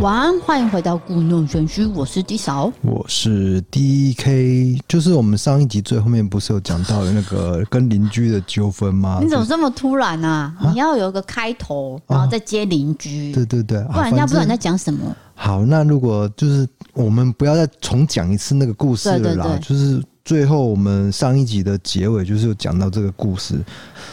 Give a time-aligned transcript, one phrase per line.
[0.00, 9.18] 晚安，欢迎回到故弄玄虚，我是 D 嫂，我是 DK，就是我们上一集最后面不是有讲到那个 跟邻居的纠纷吗？
[9.20, 10.54] 你怎么这么突然啊？
[10.60, 15.00] 啊你要有一个开头，然后再接邻居、啊，对对对，不然人家不知道你在讲什么。
[15.34, 23.58] 好，那如果就是我们不要再重讲一次那个故事了啦，对对对，就是最后我们上一集的结尾就是有讲到这个故事，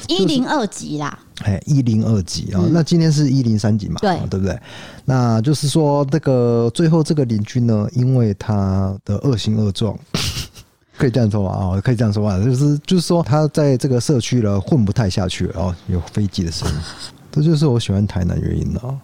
[0.08, 1.20] 一零二集啦。
[1.44, 3.98] 哎，一零二集啊，那今天是一零三集嘛？
[4.00, 4.58] 对，对不对？
[5.04, 9.94] 那就是说，这个最后这个邻居呢，因为他的恶行恶状，
[10.98, 16.76] 可以这样说啊，哦，可以这样说啊，就是就是说，他在这个社区了混不太下去了哦，有飞机的声音，
[17.30, 18.96] 这就是我喜欢台南原因了啊。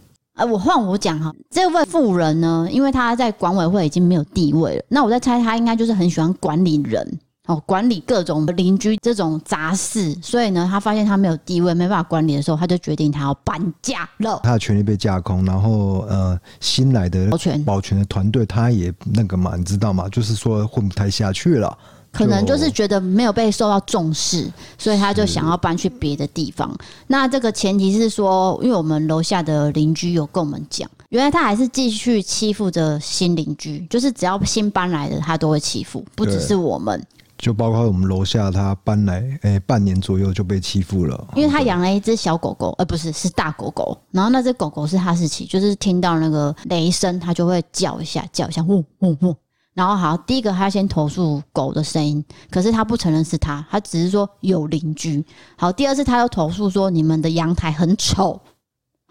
[0.42, 7.20] 哎，我换我讲哈，这位富人呢，因为他在管委会已经没有地位了，那我在猜他应该就是很喜欢管理人。
[7.48, 14.40] 哦，管理各种邻居这种杂事，所以呢，他发现他没有地位，没办法管理的时候，他就决定他要搬家了。
[14.44, 20.08] 他的权利被架空，然后呃，新来的保全保全的团队，他也那个嘛，你知道吗？
[20.10, 21.78] 就是说混不太下去了，
[22.12, 26.76] 可能就是觉得没有被受到重视，所以他就想要搬去别的地方。
[27.08, 37.02] 那这个前提是说，因为我们楼下的邻居有跟我们讲，原来他还是继续欺负着新邻居，就是只要新搬来的，他都会欺负，不只是我们。
[37.38, 43.98] 就包括我们楼下，他搬来诶、欸，半年左右就被欺负了，因为他养了一只小狗狗，而、呃、不是是大狗狗。
[44.12, 49.36] 然后那只狗狗是哈士奇，就是听到那个雷声，它就会叫一下，叫一下，呜呜呜。
[49.74, 55.24] 然后好，第一个他先投诉狗的声音，可是他不承认是他，他只是说有邻居。
[55.58, 58.40] 好，第二次他又投诉说你们的阳台很丑。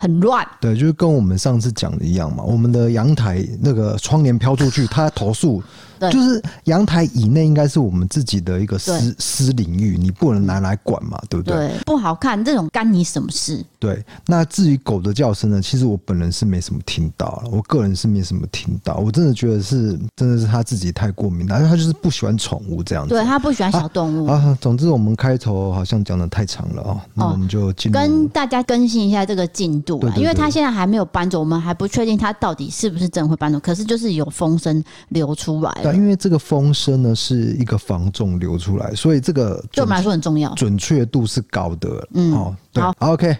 [0.02, 2.42] 很乱，对，就是跟我们上次讲的一样嘛。
[2.42, 5.62] 我们的阳台那个窗帘飘出去，他投诉，
[6.08, 11.56] 就是阳台以内应该是我们自己的一个私私领域，你不能拿来管嘛，对不对？
[11.56, 13.64] 对，不好看，这种干你什么事？
[13.80, 15.60] 对，那至于狗的叫声呢？
[15.60, 18.96] 其实我本人是没什么听到了，我个人是没什么听到。
[18.96, 23.14] 我真的觉得是，真的是他自己太过敏了，因为他就是不喜欢宠物这样子。
[23.14, 24.58] 对，他不喜欢小动物啊，啊。
[24.60, 29.98] 总之，我们开头好像讲的太长了哦，那我们就跟大家更新一下这个进度。
[29.98, 33.58] 对对对，因为他现在还没有搬走，我们还不确定他到底是不是真的会搬走。
[33.60, 42.08] 可是就是有风声流出来，对，因为这个风声呢是一个防重流出来，所以这个对我们来说很重要，准确度是高的。
[42.14, 43.36] 嗯，哦，对，好，OK，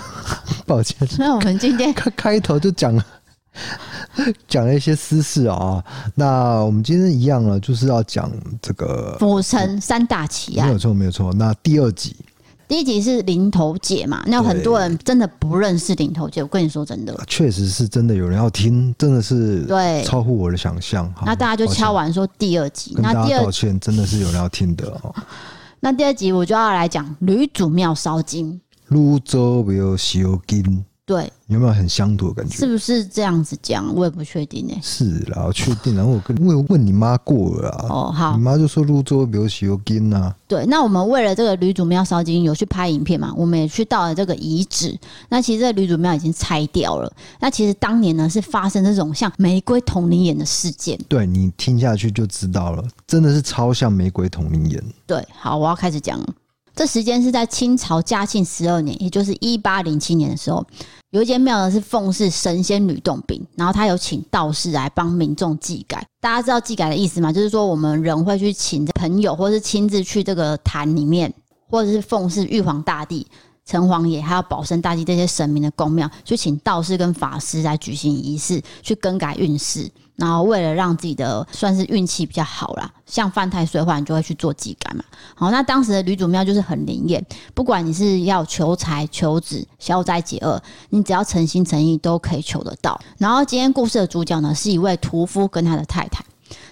[0.66, 3.04] 抱歉， 那我们今天开开头就讲了
[4.48, 5.82] 讲了一些私事啊。
[6.14, 8.30] 那我们今天一样了，就是要讲
[8.60, 11.32] 这个府城三大奇案，没有错，没有错。
[11.34, 12.16] 那第二集。
[12.72, 16.42] 第一集是零头姐嘛，那有很多人真的不认识零头姐。
[16.42, 21.12] 我跟你说真的，确实是真的有人要听，真的是对超乎我的想象。
[21.26, 25.14] 那大家就敲完说第二集，那第二抱歉真的是有人要听的哦。
[25.80, 28.58] 那第二集我就要来讲吕祖庙烧金，
[28.88, 29.62] 泸州
[30.46, 30.86] 金。
[31.12, 32.56] 对，有没有很乡土的感觉？
[32.56, 33.94] 是不是这样子讲？
[33.94, 34.74] 我也不确定呢。
[34.82, 35.94] 是啦，我确定。
[35.94, 37.86] 然后我跟我问你妈过了啊。
[37.90, 38.34] 哦，好。
[38.34, 40.34] 你妈就说泸州没有烧金呐。
[40.48, 43.30] 对，那我们为了这个吕祖庙烧金，有去拍影片嘛？
[43.36, 44.98] 我们也去到了这个遗址。
[45.28, 47.12] 那其实这个吕祖庙已经拆掉了。
[47.38, 50.98] 那其实当年呢是发生这种像玫瑰瞳铃眼的事件。
[51.08, 54.82] 对，你听下去就知道了，真的是超像玫瑰瞳铃眼。
[55.06, 56.26] 对，好，我要开始讲了。
[56.74, 60.64] 这时间是在清朝嘉庆十二年，也就是一八零七年的时候，
[61.10, 66.04] 有一间庙呢是奉祀神仙吕洞宾，然后他有请道士来帮民众祭改。
[66.20, 67.30] 大家知道祭改的意思吗？
[67.30, 71.32] 就是说我们人会去请朋友，或是亲自去这个坛里面，
[71.68, 73.26] 或者是奉祀玉皇大帝、
[73.66, 79.90] 城隍爷，还有保生大帝这些神明的宫庙，去请道士跟法师来举行仪式，去更改运势。
[80.16, 85.02] 然后为了让自己的算是运气比较好啦，像犯太岁的话，你就会去做祭改嘛。
[85.34, 87.24] 好，那当时的吕祖庙就是很灵验，
[87.54, 93.00] 不管你是要求财、求子、消灾解厄，你只要诚心诚意都可以求得到。
[93.18, 96.24] 然后今天故事的主角呢，是一位屠夫跟他的太太。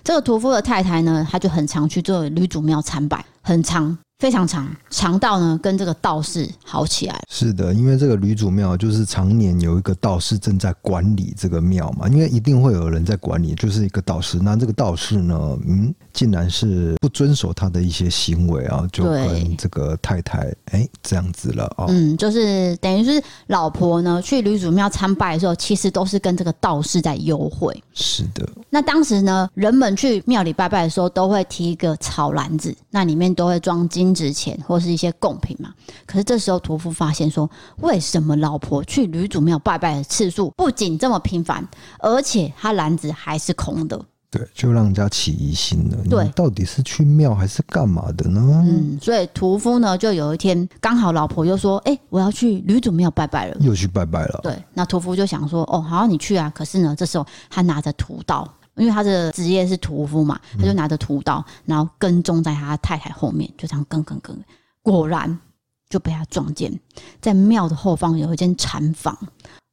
[0.04, 3.96] 这个屠夫的太太呢，他就很常去做吕祖庙参拜，很常。
[4.20, 7.18] 非常长，长到呢跟这个道士好起来。
[7.30, 14.38] 是的，因为这个吕祖庙就是常年有一个道士正在管理这个庙嘛，因为一定会有人在管理，就是一个道士。
[14.38, 21.86] 那这个道士呢，嗯，竟然是不遵守他的一些行为啊，就跟这个太太哎、欸、这样子了啊。
[21.88, 27.82] 嗯，就是等于是老婆呢去吕祖庙参拜的时候，其实都是跟这个道士在幽会。
[27.94, 28.46] 是的。
[28.68, 34.10] 那当时呢，人们去庙里拜拜的时候，都会提一个草篮子，那里面都会装金。
[34.10, 35.72] 值钱或是一些贡品嘛，
[36.04, 37.48] 可是这时候屠夫发现说，
[37.78, 41.66] 为什么老婆去吕祖庙拜拜的次数不仅这么频繁，
[42.00, 43.98] 而且他篮子还是空的？
[44.30, 45.96] 对，就让人家起疑心了。
[46.08, 48.62] 对，到底是去庙还是干嘛的呢？
[48.64, 54.38] 嗯，所以屠夫呢，就有一天刚好老婆又说：“哎、欸，我要去女祖庙拜拜了。”又去拜拜了。
[54.44, 64.38] 对，那屠夫就想说：“哦，好，你去啊。”可是呢，这时候他拿着屠刀，因为他的职业是屠夫嘛，他就拿着屠刀，然后跟踪在他太太后面，就这样跟跟跟，
[64.80, 65.36] 果然
[65.88, 66.72] 就被他撞见，
[67.20, 69.18] 在庙的后方有一间禅房，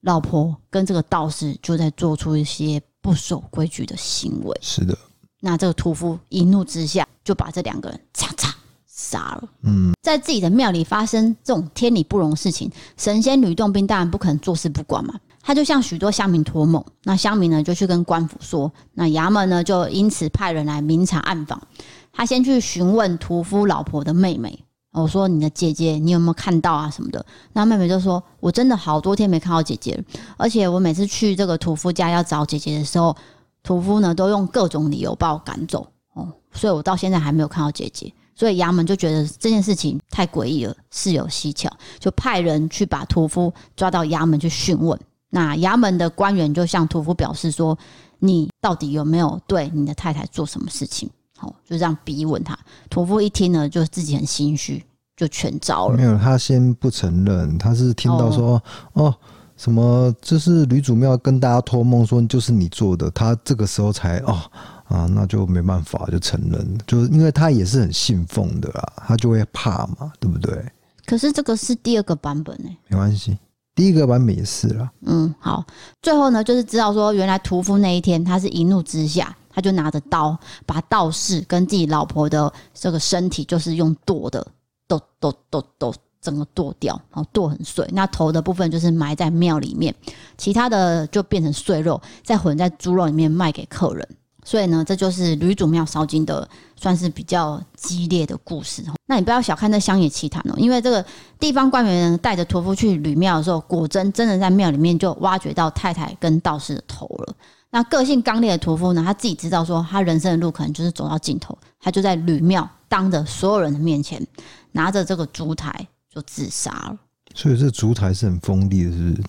[0.01, 2.81] 老婆跟这个道士就在做出一些。
[3.07, 4.97] 不守规矩的行为，是的。
[5.39, 8.51] 那这个屠夫一怒之下就把这两个人嚓嚓
[8.85, 9.47] 杀了。
[9.61, 15.13] 嗯，在自己的庙里发生这种天理不容的事情，神仙吕洞宾当然不可能坐视不管嘛。
[15.41, 21.65] 他就向许多乡民托梦，那乡民呢就去跟官府说，那衙门呢就因此派人来明察暗访。
[22.11, 24.65] 他先去询问屠夫老婆的妹妹。
[24.91, 27.23] 我说你的姐姐，你有没有看到啊什么的？
[27.53, 30.03] 那妹妹就说：“我真的好多天没看到姐姐了，
[30.37, 33.15] 而且我每次去这个屠夫家要找姐姐的时候，
[33.61, 38.11] 屠夫呢都用各种理由把我赶走哦，所以我到现在还没有看到姐姐。
[38.33, 44.99] 所以衙门就觉得这件事情太诡异了，事有蹊跷，就派人去把屠夫抓到衙门去讯问。
[45.29, 47.77] 那衙门的官员就向屠夫表示说：
[48.19, 52.57] 你到底有没有对你的太太做什么事情？”好，就这样逼问他。
[52.89, 54.83] 屠夫一听呢，就自己很心虚，
[55.15, 55.95] 就全招了。
[55.95, 58.61] 没有，他先不承认，他是听到说
[58.93, 59.15] 哦，哦，
[59.55, 64.41] 什么就是吕祖庙跟大家托梦说就是你做的，他这个时候才哦
[64.85, 70.59] 啊，那就没办法就承认，就是因为他也是很信奉的啦，他就会怕嘛，对不对？
[71.05, 73.37] 可是这个是第二个版本呢，没关系，
[73.75, 74.91] 第一个版本也是啦。
[75.05, 75.63] 嗯，好，
[76.01, 79.35] 最后呢，就是知道说原来屠夫那一天他是一怒之下。
[79.57, 80.37] 他就拿着刀，
[80.67, 84.45] 把道士跟自己老婆的这个身体，就是用剁的，
[84.87, 87.83] 剁剁剁剁，整个剁掉，然后剁很碎。
[87.91, 89.95] 那头的部分就是埋在庙里面，
[90.37, 94.07] 其他的就变成碎肉，再混在猪肉里面卖给客人。
[94.45, 98.83] 所以呢，这就是吕祖庙烧金的，算是比较激烈的故事。
[99.07, 101.03] 那你不要小看这乡野奇谈哦，因为这个
[101.39, 107.33] 地方官员带着屠夫去吕庙的时候，果真真的在庙里面就挖掘到太太跟道士的头了。
[107.69, 109.03] 那个性刚烈的屠夫呢？
[109.05, 114.25] 他自己知道说，他人生的路可能就是走到尽头，他就在吕庙当着所有人的面前，
[114.71, 116.97] 拿着这个烛台就自杀了。
[117.35, 119.23] 所以这烛台是很锋利的，是不是？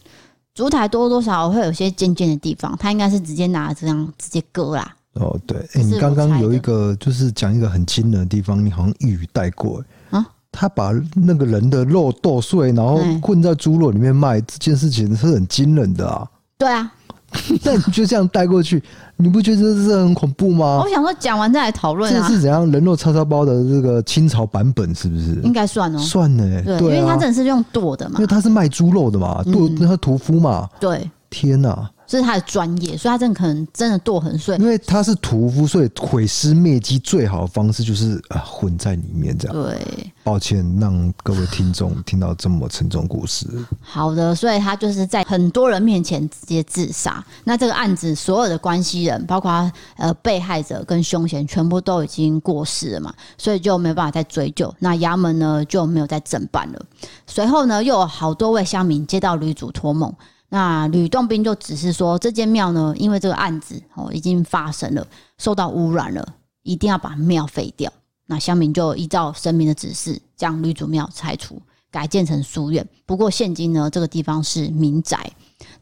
[0.54, 4.96] 烛台多多少少会有些尖尖的地方，他应该是直接拿这样直接割啦。
[5.14, 9.84] 哦，对，哎、欸，你刚刚有一个就是讲一个很惊人的地方，你好像一语带过。
[10.10, 16.28] 啊，他把那个人的肉剁碎，然后混在猪肉里面卖，这件事情是很惊人的啊。
[16.56, 16.92] 对啊。
[17.62, 18.82] 那你就这样带过去，
[19.16, 20.80] 你不觉得这是很恐怖吗？
[20.82, 22.26] 我想说，讲完再来讨论啊。
[22.26, 25.40] 这是怎样人肉叉烧包的这个清朝版本，是不是？
[25.42, 26.62] 应该算哦，算呢、欸。
[26.78, 30.68] 对，因为他真的是用剁的嘛，因为他是卖猪肉的嘛，剁那他屠夫嘛。
[30.80, 31.88] 对，天哪！
[32.08, 34.56] 这是他的专业，所以他真的可能真的剁很碎。
[34.56, 39.54] 因为他是屠夫，所以毁尸灭迹最好的方式就是啊混在里面这样。
[39.54, 43.46] 对，抱歉让各位听众听到这么沉重故事。
[43.82, 47.22] 好的，所以他就是在很多人面前直接自杀。
[47.44, 54.74] 那这个案子所有的关系人，包括呃被害者跟凶嫌，全部都已经过世了嘛，所以就没有办法再追究。
[54.78, 56.80] 那衙门呢就没有再侦办了。
[57.26, 60.10] 随后呢，又有好多位乡民接到女主托梦。
[60.50, 65.06] 那吕洞宾就只是说，这间庙呢，因为这个案子哦已经发生了，
[65.36, 66.26] 受到污染了，
[66.62, 67.92] 一定要把庙废掉。
[68.26, 72.86] 那乡民就依照神明的指示，将吕祖庙拆除，改建成书院。
[73.04, 75.30] 不过现今呢，这个地方是民宅。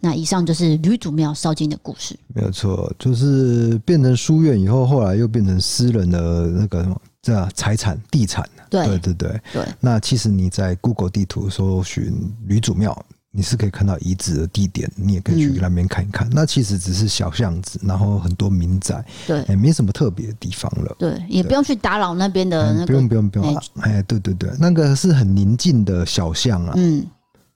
[0.00, 2.18] 那以上就是吕祖庙烧金的故事。
[2.34, 8.48] 没有错，就是变成书院以后，后来又变成私人的那个什么这财产地产。
[8.70, 9.40] 对对对对。
[9.52, 12.96] 对那其实你在 Google 地图搜寻吕祖庙。
[13.36, 16.26] 你是可以看到遗址的地点，你也可以去那边看一看。
[16.28, 20.96] 嗯、那其实只是小巷子，然后很多民宅，对，也没什么特别的地方了。
[20.98, 22.86] 对，也不用去打扰那边的那个。
[22.86, 26.72] 不用不用不用，哎，对对对，那个是很宁静的小巷啊。
[26.76, 27.06] 嗯。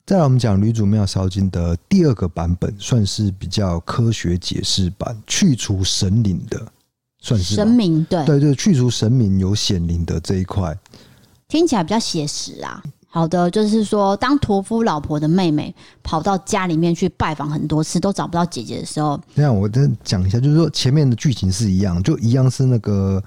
[0.06, 6.60] 再来，我们讲吕祖庙烧金的第二个版本，算是比较科学解释版，去除神灵的，
[7.20, 10.76] 算是神明对对对，去除神明有显灵的这一块，
[11.46, 12.82] 听起来比较写实啊。
[13.12, 23.20] 好的，就是说，当屠夫老婆的妹妹跑到家里面去拜访很多次，都找不到姐姐的时候，这样我再讲一下，就是说前面的剧情是一样，就一样是那个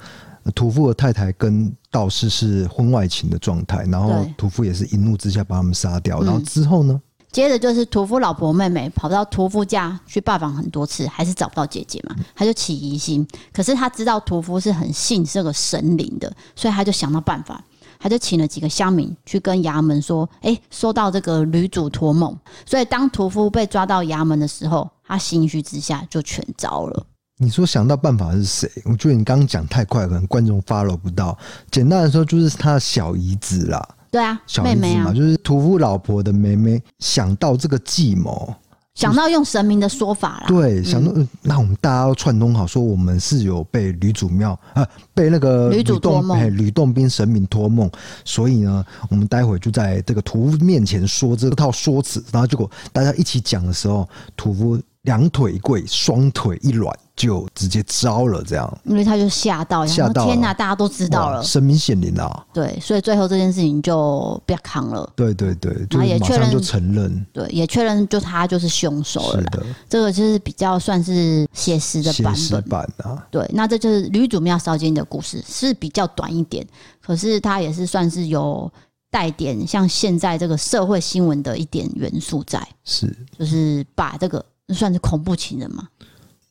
[0.56, 7.02] 屠夫的太太跟道士是婚外情的状态，然后屠夫也是一怒之下把他们杀掉，然后之后呢，
[7.34, 17.62] 接着就是屠夫老婆妹妹跑到屠夫家去拜访很多次，还是找不到姐姐嘛，他就起疑心，可是他知道屠夫是很信这个神灵的，所以他就想到办法。
[18.04, 27.06] 他就请了几个乡民去跟衙门说：“哎，收到这个女主托梦。”所以当屠夫被抓到衙门的时候，他心虚之下就全招了。
[27.38, 28.70] 你说想到办法是谁？
[28.84, 31.38] 我觉得你刚刚讲太快，可能观众 follow 不到。
[31.72, 33.96] 简单的说，就是他的小姨子啦。
[34.12, 38.54] 对啊，小姨子嘛，妹妹啊、就是屠夫老婆的妹妹想到这个计谋。
[38.96, 47.90] 想到用神明的说法啦，对，想到、嗯、那我们大家都串通好，说我们是有被吕祖庙啊，被那个吕洞宾吕洞宾神明托梦，
[48.24, 54.08] 所以呢，我们待会就在这个屠夫面前说这套说辞，然后结果大家一起讲的时候，
[54.38, 54.80] 屠夫。
[55.04, 58.42] 两腿跪，双腿一软，就直接招了。
[58.44, 60.54] 这样，因为他就吓到，吓到天哪！
[60.54, 62.46] 大家都知道了，神明显灵啊！
[62.54, 65.12] 对，所以最后这件事情就不要扛了。
[65.14, 69.42] 对对对，他也确认就承认，对，也确认就他就是凶手了。
[69.42, 73.28] 是的，这个就是比较算是写实的版本版啊。
[73.30, 76.66] 对，那这就是吕祖庙烧金的故事，是比较短一点，
[77.02, 78.72] 可是它也是算是有
[79.12, 84.42] 带点像现在这个社会新闻的一点元素在，是，就是把这个。
[84.68, 85.88] 那算是恐怖情人吗？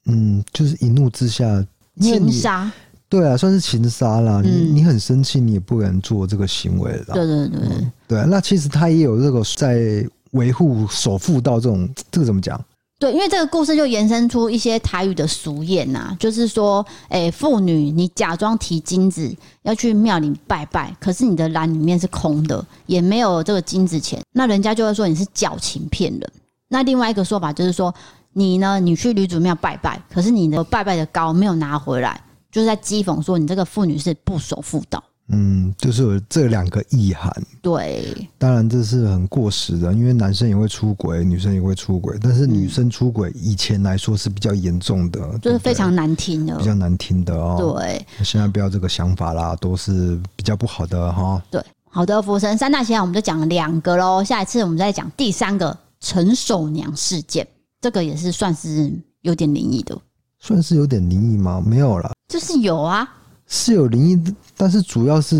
[0.06, 1.64] 嗯，就是一怒之下
[2.00, 2.70] 情杀。
[3.08, 4.40] 对啊，算是情杀啦。
[4.42, 7.14] 嗯、你你很生气，你也不敢做这个行为啦。
[7.14, 8.24] 对对对、嗯，对。
[8.26, 12.58] 那其实他也有这个在维护守妇道这种， 这个怎么讲？
[12.98, 19.30] 对，因为这个故事就延伸出一些台语的俗谚呐，就是说，哎、欸，妇女你假装提金子
[19.62, 26.32] 要去庙里拜拜，可是你的篮里面是空的，也没有这个金子钱，那人家就会说你是矫情骗人。
[26.72, 27.94] 那另外一个说法就是说，
[28.32, 32.18] 你呢，你去吕祖庙拜拜，可是你的拜拜的糕没有拿回来，
[32.50, 35.04] 就是在讥讽说你这个妇女是不守妇道。
[35.28, 37.30] 嗯，就是有这两个意涵。
[37.62, 47.76] 对，当然这是很过时的，因为男生也会出轨，女生也会出轨，但是女生出轨以前来说是比较严重的，嗯，就是非常难听的，比较难听的哦。
[47.78, 51.40] 对，现在不要这个想法啦，都是比较不好的哈。
[51.50, 55.76] 对，好的，福神三大奇案我们就讲了两个喽，下一次我们再讲第三个。
[56.02, 57.46] 陈守娘事件，
[57.80, 59.96] 这个也是算是有点灵异的，
[60.40, 61.62] 算是有点灵异吗？
[61.64, 63.08] 没有啦，就是有啊，
[63.54, 65.36] 是有灵异，但是主要是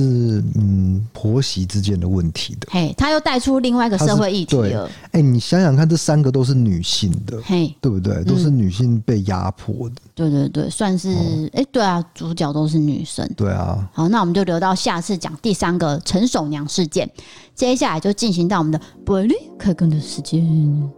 [0.55, 2.69] 嗯婆媳之间的问题的。
[2.71, 4.87] 嘿，他又带出另外一个社会议题了。
[5.13, 8.23] 哎、欸，你想想看，这三个都是女性的，嘿，对不对？
[8.25, 10.11] 都是女性被压迫的、嗯。
[10.15, 13.27] 对对对，算是哎、哦欸，对啊，主角都是女生。
[13.35, 17.11] 对啊，好，那我们就留到下次讲第三个陈守娘事件。
[17.55, 20.93] 接下来就进行到我们的伯利开工的时间。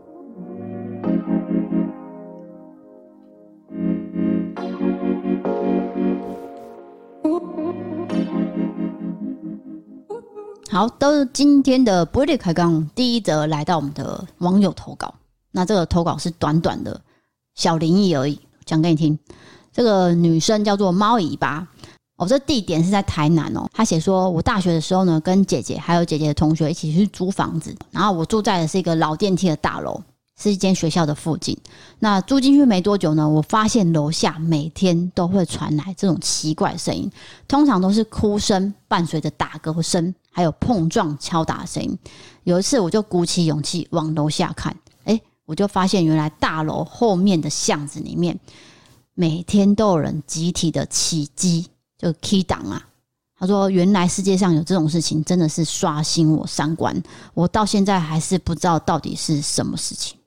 [10.74, 15.14] 好，都是今天的不利开讲第一则来到我们的网友投稿。
[15.52, 17.00] 那这个投稿是短短的
[17.54, 19.16] 小灵异而已，讲给你听。
[19.72, 21.68] 这个女生叫做猫尾巴。
[22.16, 23.68] 哦，这地点是在台南哦。
[23.72, 30.02] 她写说，我大学的时候呢，跟姐姐还有姐姐的同学一起去租房子，然后我住在的是一个老电梯的大楼，
[30.40, 31.56] 是一间学校的附近。
[31.98, 37.10] 那住进去没多久呢，我发现楼下每天都会传来这种奇怪声音，
[37.46, 41.98] 通常都是哭声伴随着打嗝声，还有碰撞敲打声音。
[42.42, 48.38] 有一次，我就鼓起勇气往楼下看，诶，我就发现原来大楼后面的巷子里面，
[49.14, 51.66] 每天都有人集体的起乩。
[51.96, 52.86] 就 key 档啊，
[53.38, 57.02] 他说：“原来世界上有这种事情，真的是刷新我三观。
[57.32, 60.18] 我到现在还是不知道到底是什么事情。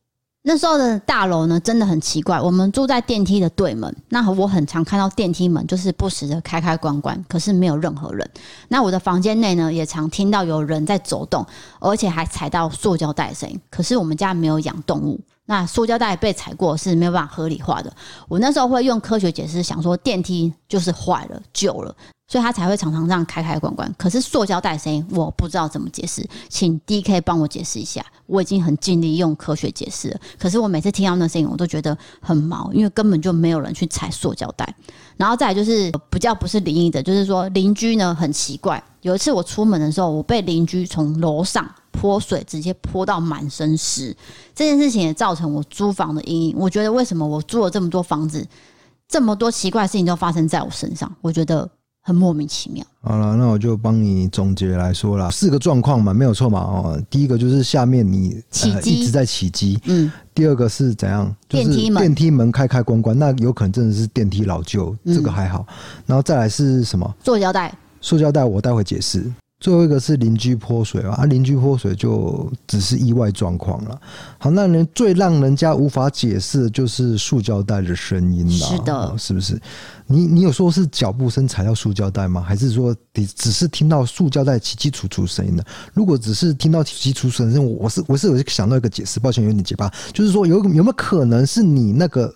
[0.49, 2.39] 那时候的大楼呢，真的很奇怪。
[2.39, 8.25] 我们住在电梯的对门，那我很常看到电梯门就是不时的开开关关，可是没有任何人。
[8.69, 11.45] 那我的房间内呢，也常听到有人在走动，
[11.79, 13.59] 而且还踩到塑胶袋的声音。
[13.69, 17.91] 可是我们家没有养动物。”那塑胶袋被踩过是没有办法合理化的。
[18.27, 21.95] 我那时候会用科学解释，想说电梯就是坏了、旧了，
[22.27, 23.91] 所以它才会常常这样开开关关。
[23.97, 28.05] 可是塑胶袋声音我不知道怎么解释，请 DK 帮我解释一下。
[28.25, 34.75] 我已经很尽力用科学解释了，可是我每次听到那声音，我都觉得很毛，因为根本就没有人去踩塑胶袋。
[35.15, 38.83] 然后再来就是比较不是灵异的，就是说邻居呢很奇怪。
[39.01, 41.65] 有一次我出门的时候，我被邻居从楼上。
[41.99, 44.15] 泼水直接泼到满身湿，
[44.53, 46.55] 这件事情也造成我租房的阴影。
[46.55, 48.45] 我觉得为什么我租了这么多房子，
[49.07, 51.67] 这么多奇怪的事情都发生在我身上，我觉得
[52.03, 52.85] 很莫名其妙。
[53.01, 56.59] 好了，那我就帮你总结来说了，四个状况嘛，没有错嘛。
[56.59, 60.11] 哦，第一个就是下面你起一直在起机，嗯。
[60.35, 61.35] 第二个是怎样？
[61.49, 65.65] 就是电梯门开开关关，那有可能真的是电梯老旧，这个还好。
[66.05, 67.11] 然后再来是什么？
[67.25, 67.75] 塑胶袋。
[68.01, 69.23] 塑胶袋，我待会解释。
[69.59, 73.99] 最后一个是邻居泼水啊，邻居泼水就只是意外状况了。
[74.37, 78.51] 好，那人最让人家无法解释的就是塑胶袋的声音了。
[78.51, 79.59] 是的，是不是？
[80.05, 82.41] 你你有说是脚步声踩到塑胶袋吗？
[82.41, 85.63] 还是说你只是听到塑胶袋起起楚楚声音呢？
[85.93, 92.33] 如果只是听到起起楚楚声音，我是我是有想到一个解释，抱歉有点结巴，就是说有有没有可能是你那个？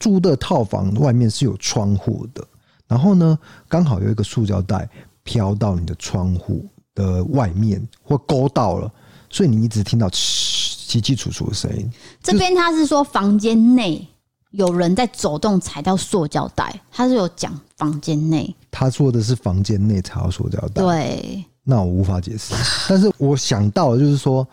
[0.00, 2.44] 租的套房外面是有窗户的，
[2.88, 3.38] 然后呢，
[3.68, 4.90] 刚好有一个塑胶袋
[5.24, 6.64] 飘到你的窗户
[6.94, 8.92] 的外面或勾到了，
[9.30, 11.90] 所以你一直听到凄凄楚楚的声音。
[12.22, 14.06] 这边他是说房间内
[14.50, 20.82] 有人在走动踩到塑胶袋，他是有讲房间内，他说的是房间内踩到塑胶袋。
[20.82, 22.54] 对，那我无法解释，
[22.88, 24.46] 但是我想到的就是说。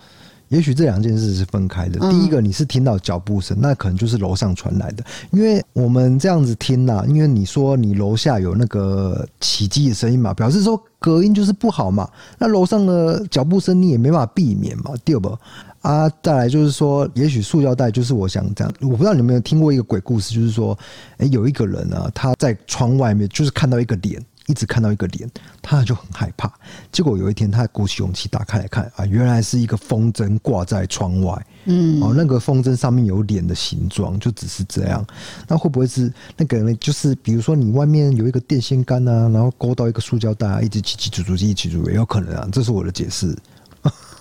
[0.50, 2.00] 也许这两件事是分开的。
[2.12, 5.04] 第一个，你是听到脚步声，那可能就是楼上传来的。
[5.32, 12.10] 因为我们这样子听呐，因为你说你楼下有那个起机的声音嘛，表示说隔音就是不好嘛。
[12.38, 15.38] 那楼上的脚步声你也没办法避免嘛，第二不？
[15.82, 18.74] 啊，再来就是说，也许塑胶袋就是我想这样。
[18.82, 20.78] 我不知道你有没有听过一个鬼故事，就是说，
[21.20, 24.22] 哎，有一个人啊，他在窗外面就是看到一个脸。
[24.50, 25.30] 一直看到一个脸，
[25.62, 26.52] 他就很害怕。
[26.92, 31.46] 结果有一天，他鼓起勇气打开来看啊，原来是一个风筝挂在窗外。
[31.66, 35.06] 嗯，哦，那个风筝上面有脸的形状，就只是这样。
[35.48, 36.76] 那会不会是那个人？
[36.80, 42.50] 就是比如说，你外面有一个电线杆啊，然后勾到一个塑胶袋啊，一直起起住住，起起住住，也有可能啊。
[42.52, 43.38] 这是我的解释。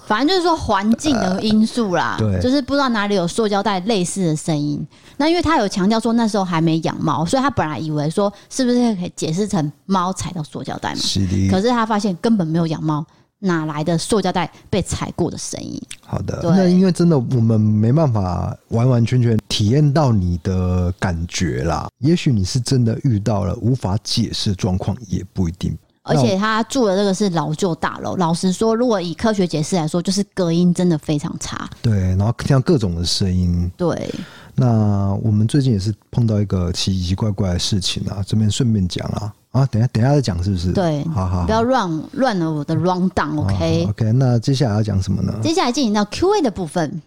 [0.09, 4.85] 反正就是说环境的因素啦，对，就是不知道哪里有塑胶袋类似的声音。
[5.19, 10.97] 那因为他有强调说那时候还没养猫，所以他本来以为说是不是可以解释成猫踩到塑胶袋嘛？
[10.97, 11.51] 是的。
[11.51, 13.05] 可是他发现根本没有养猫，
[13.41, 15.79] 哪来的塑胶袋被踩过的声音？
[16.07, 21.87] 好的，那因为真的我们没办法完完全全体验到你的感觉啦。
[21.99, 25.77] 也许你是真的遇到了无法解释的状况，也不一定。
[26.09, 31.69] 而且他住的这个是老旧大楼，老实说，如果以科学解释来说，就是隔音真的非常差。
[31.83, 33.71] 对，然后听到各种的声音。
[33.77, 34.13] 对，
[34.55, 40.73] 那我们最近也是碰到一个奇奇怪怪的事情啊，这边顺便讲啊啊，等一下等一下再讲是不是？
[40.73, 43.93] 对，好好，不要乱乱了我的 rundown，OK？OK，、okay?
[43.93, 45.33] okay, 那接下来要讲什么呢？
[45.43, 47.03] 接下来进行到 Q&A 的部分，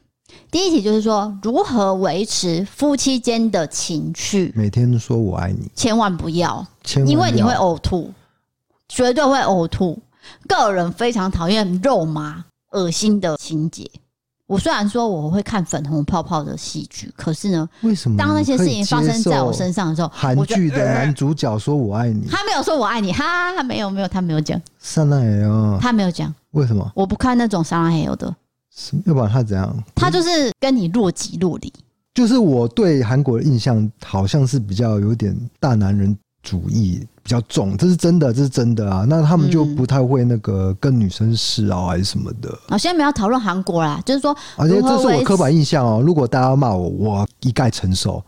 [0.49, 4.53] 第一题就是说如何维持夫妻间的情趣？
[4.55, 8.11] 每天说我爱你，千万不要，千万不要，因为你会呕吐。
[8.93, 9.97] 绝对会呕吐，
[10.49, 13.89] 个人非常讨厌肉麻、恶心的情节。
[14.47, 24.61] 我虽然说我会看粉红泡泡的戏剧，可是呢，为什么当那些事情发生在我身上的时候，韩剧的男主角说我爱你，他没有说我爱你，哈，他没有没有，他没有讲。
[24.77, 26.33] 撒浪嘿哦，他没有讲。
[26.51, 26.91] 为什么？
[26.93, 28.35] 我不看那种撒浪嘿哦的。
[29.05, 29.73] 要不然他怎样？
[29.95, 31.71] 他就是跟你若即若离。
[32.13, 37.07] 就是我对韩国的印象好像是比较有点大男人主义。
[37.23, 39.05] 比较重，这是真的，这是真的啊！
[39.07, 42.49] 那他们就不太会那个跟女生示啊还是什么的。
[42.67, 46.01] 啊、嗯，现在没有讨论韩国啦，就是说，而且这是我刻板印象哦。
[46.03, 48.23] 如果大家要骂我，我一概承受。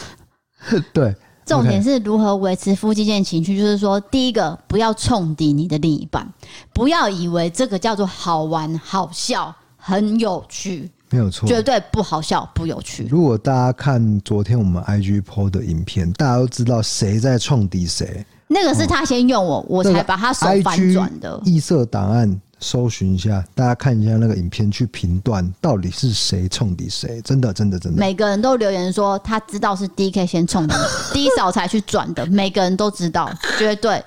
[0.92, 1.14] 对，
[1.46, 6.28] 重点是如何维持夫妻间情趣，就是说，第一个不要冲抵你的另一半，
[6.74, 10.90] 不要以为这个叫做好玩、好笑、很有趣。
[11.10, 13.06] 没有错，绝对不好笑、不有趣。
[13.10, 18.24] 如果大家看昨天我们 IG PO 的影片，大家都知道谁在冲敌谁。
[18.46, 21.40] 那个是他先用我，我才把他手反转的。
[21.44, 27.20] 异色档案搜寻一下，大家看一下那个影片，去评断到底是谁冲敌谁。
[27.22, 27.98] 真的，真的，真的。
[27.98, 30.74] 每个人都留言说他知道是 DK 先冲的，
[31.12, 32.24] 低嫂才去转的。
[32.26, 34.02] 每个人都知道，绝对，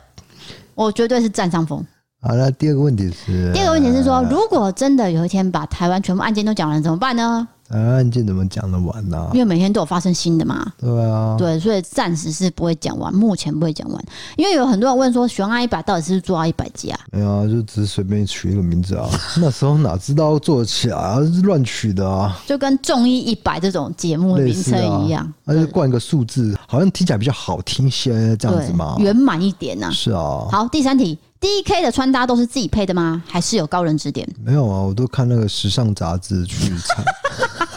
[0.73, 1.85] 我绝对是占上风。
[2.23, 7.47] 好了，第二个问题是，第二个问题是说，如果真的有一天把台湾全部案件都讲完，怎么办呢？
[7.67, 9.27] 台湾案件怎么讲得完呢？
[9.33, 10.71] 因为每天都有发生新的嘛。
[10.77, 14.05] 对啊，对，所以暂时是不会讲完，目前不会讲完。
[14.37, 16.99] 因为有很多人问说，悬案一百到底是不是做到一百集啊？
[17.11, 19.09] 没有啊，就只是随便取一个名字啊。
[19.41, 21.19] 那时候哪知道做得起来啊？
[21.21, 22.39] 是乱取的啊。
[22.45, 29.91] 就跟综艺一百这种节目的名称一样，那就冠个数字，好像听起来比较好听些，这样子嘛，圆满一点呐、啊。
[29.91, 30.45] 是啊。
[30.51, 31.17] 好，第三题。
[31.41, 33.23] DK 的穿搭都是自己配的吗？
[33.27, 34.27] 还是有高人指点？
[34.43, 37.03] 没有啊，我都看那个时尚杂志去猜。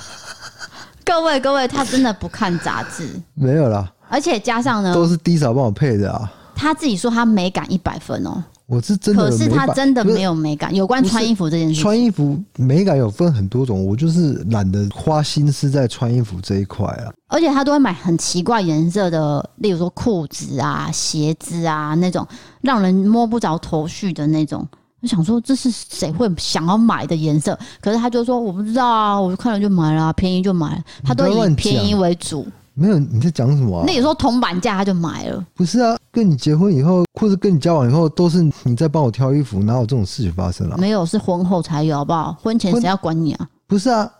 [1.02, 3.08] 各位各位，他真的不看杂志？
[3.32, 3.90] 没有啦。
[4.10, 6.30] 而且加上呢，都是 D 嫂帮我配的啊。
[6.54, 8.44] 他自己说他美感一百分哦。
[8.74, 10.74] 我是真的，可是他真的没有美感。
[10.74, 17.12] 有关穿衣服这件事，穿衣服美感有分很多种，我就是懒得花心思在穿衣服这一块啊。
[17.28, 22.26] 而且他都会买很奇怪颜色的，例如说裤子啊、鞋子啊那种
[22.62, 24.66] 让人摸不着头绪的那种。
[25.00, 27.58] 我想说，这是谁会想要买的颜色？
[27.80, 30.82] 可是他就说我不知道啊，我就看了就买了，便宜就买了。
[31.04, 32.46] 他都以便宜为主。
[32.74, 33.84] 没有，你在讲什么啊？
[33.86, 35.44] 那有时候铜板价他就买了。
[35.54, 40.76] 不是啊，跟你结婚以后，或者跟你交往以后，都是你在帮我挑衣服，哪有这种事情发生啊？
[40.76, 42.36] 没有，是婚后才有，好不好？
[42.42, 43.48] 婚前谁要管你啊？
[43.68, 44.10] 不是啊，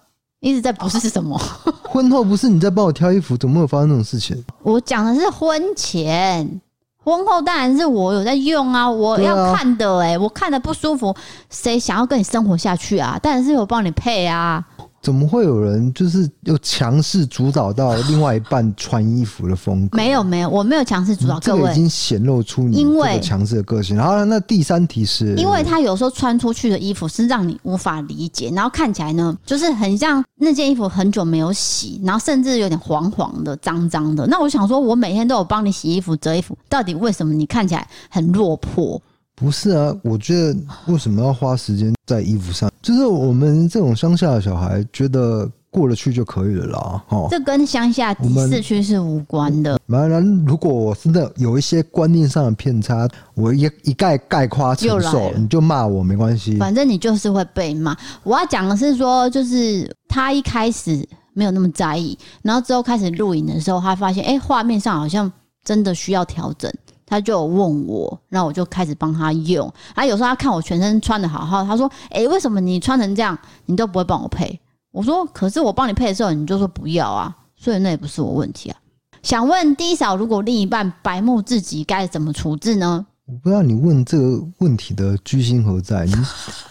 [0.41, 1.37] 一直在不是是什么？
[1.83, 4.41] 婚后不是你在帮我挑衣服，怎么会有发生这种事情？
[4.63, 6.61] 我讲的是婚前，
[7.03, 11.13] 婚后当然是我有在用啊，我要看的哎、欸，我看的不舒服，
[11.51, 13.19] 谁想要跟你生活下去啊？
[13.21, 14.65] 当然是我帮你配啊。
[15.05, 19.99] 怎么会有人就是又强势主导到另外一半穿衣服的风格？
[19.99, 23.95] 没有没有，我没有强势主导，各位已经显露出你因为强势的个性。
[23.95, 34.27] 然后那第三题是，因为他有时候穿出去的衣服是让你无法理解，然后看起来呢，就是很像那件衣服很久没有洗，然后甚至有点黄黄的、脏脏的。
[34.29, 38.99] 那我想说，我每天都有帮你洗衣服、折衣服，到底为什么你看起来很落魄？
[39.35, 42.71] 不是啊，我觉得为什么要花时间在衣服上？
[42.81, 47.05] 就是我们这种乡下的小孩，觉得过得去就可以了啦。
[47.09, 49.77] 哦，这跟乡下低市区是无关的。
[49.91, 56.57] 当然，如果我真的有一些观念上的偏差，我一一概概括承受，你就骂我没关系。
[56.59, 57.97] 反正你就是会被骂。
[58.23, 65.31] 我要讲的是说，就是他一开始没有那么在意，然后之后开始录影的时候，他发现哎，画面上好像
[65.65, 66.73] 真的需要调整。
[67.15, 69.73] 他就问我，然后我就开始帮他用。
[69.95, 78.77] 啊，有时候他看我全身穿的好好，他说：“哎、欸，为什么你穿成这样，你都不会帮我配？”我说：“可是我帮你配的时候，你就说不要啊，所以那也不是我问题啊。”
[79.23, 83.07] 想问低嫂，如果另一半白目自己该怎么处置呢？
[83.27, 86.05] 我不知道你问这个问题的居心何在？
[86.05, 86.15] 你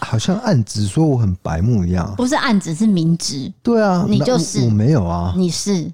[0.00, 3.50] 好像暗指说我很白目一样，不是暗指，是明指。
[3.62, 5.90] 对啊，你就是我，我没有啊，你是。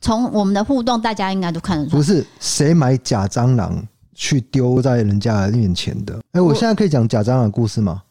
[0.00, 1.96] 从我们的互动，大家应该都看得出来。
[1.96, 3.82] 不是谁买假蟑螂
[4.14, 6.14] 去丢在人家面前的？
[6.32, 8.02] 哎、欸，我现在可以讲假蟑螂的故事吗？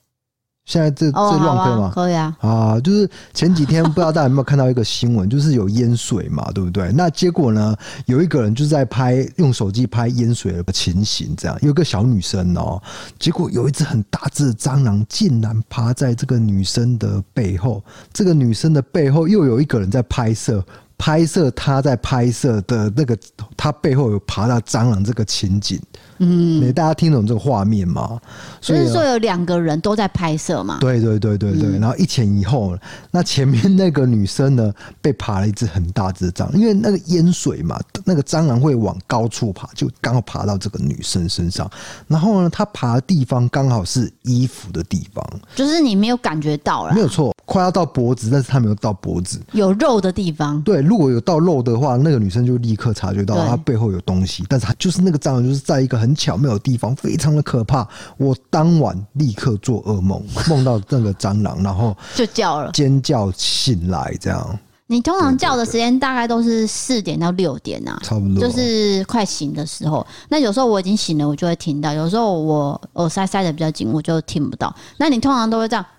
[0.65, 1.91] 现在这、哦、这乱可以吗？
[1.93, 2.37] 可以啊。
[2.39, 6.89] 啊，就是前几天不知道大家有没有看到一个新闻， 就是有淹水嘛，对不对？
[6.93, 12.81] 那结果呢，有一个人就是在拍用手机拍淹水的情形，这样有一个小女生哦，
[13.19, 20.63] 结果有一只很大只的蟑螂竟然趴在这个女生的背后，这个女生的背后又有一个人在拍摄。
[21.03, 23.17] 拍摄他在拍摄的那个，
[23.57, 25.77] 他背后有爬到蟑螂这个情景，
[26.19, 28.17] 嗯，没大家听懂这个画面吗？
[28.61, 30.77] 所以说有两个人都在拍摄嘛。
[30.79, 32.77] 对对对对对，然后一前一后，
[33.11, 41.69] 那前面那个女生呢，被爬了一只很大只的蟑螂，因为那个淹水嘛，那个蟑螂会往高处爬，就刚好爬到这个女生身上，
[42.07, 45.21] 然后呢，她爬的地方刚好是衣服的地方，
[45.53, 50.81] 就是你没有感觉到了，没有错，快要到脖子，但是她没有到脖子，有肉的地方，对。
[50.93, 57.87] 如果有到肉的话，那个女生就立刻察觉到她背后有东西，但是她就是那个蟑螂，就是在一个很巧妙的地方，非常的可怕。
[58.15, 64.15] 我当晚立刻做噩梦，梦到那个蟑螂，然后就叫了，尖叫醒来。
[64.21, 70.05] 这样，你通常叫的时间大概都是四点到六点啊，差不多，就是快醒的时候。
[70.29, 74.71] 那有时候我已经醒了，我就会听到；有时候我耳塞塞的比较紧，我就听不到。
[74.97, 75.89] 那你通常都会这样，啊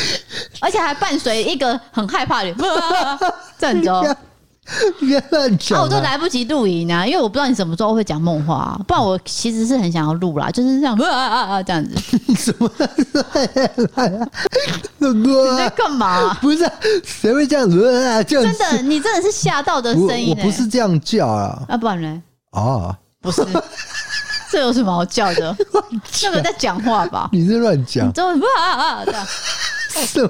[0.60, 2.52] 而且还伴随一个很害怕的
[3.58, 4.16] 这样子，
[5.00, 11.94] 别乱讲，我都来不及录影啊，因为我不知道你什么时候会讲梦话、啊，不然我其实是很想要录啦，就是这样啊啊啊这样子。
[12.36, 12.70] 什么？
[14.98, 16.38] 你在干嘛、啊？
[16.42, 16.68] 不是
[17.04, 18.24] 谁会这样子？
[18.26, 20.42] 真的，你真的是吓到的声音、欸。
[20.42, 22.22] 我不是这样叫啊，啊，不然呢？
[22.50, 23.46] 啊，不是。
[24.48, 25.56] 这有什么好叫的？
[26.22, 27.28] 那个在讲话吧？
[27.32, 29.26] 你是乱讲，就啊啊这样，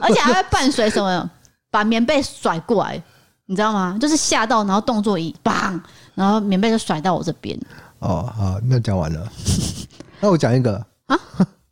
[0.01, 1.31] 而且还会伴随什么？
[1.71, 3.03] 把棉被甩过来，
[3.47, 3.97] 你知道吗？
[4.01, 5.81] 就是吓到，然后动作一棒，
[6.15, 7.59] 然后棉被就甩到我这边。
[7.99, 9.31] 哦，好，那讲完了。
[10.21, 10.77] 那我讲一个
[11.07, 11.19] 啊。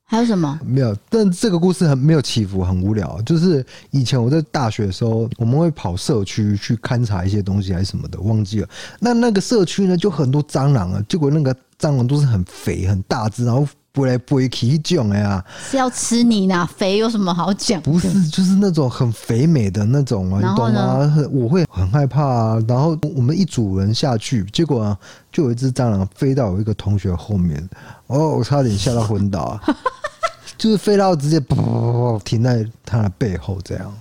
[0.07, 0.61] 还有什么？
[0.64, 3.20] 没有，但这个故事很没有起伏，很无聊。
[3.22, 8.68] 就是以前我在大学的时候，我们会跑社区去勘察一些东西，还是什么的，忘记了。
[9.00, 15.42] 那那个社区呢，就很多蟑螂啊，结果那个蟑螂都是很肥、很大只，然后飞来飞去这种的呀。
[15.70, 16.68] 是要吃你呢？
[16.76, 17.80] 肥有什么好讲？
[17.80, 21.28] 不是，就是那种很肥美的那种啊，你懂吗？
[21.30, 22.59] 我会很害怕啊。
[22.68, 24.98] 然后我们一组人下去，结果啊，
[25.33, 27.66] 就有一只蟑螂飞到我一个同学后面，
[28.09, 29.61] 哦，我差点吓到昏倒啊。
[30.59, 33.92] 就是飞到直接噗噗噗停在他的背后，这样。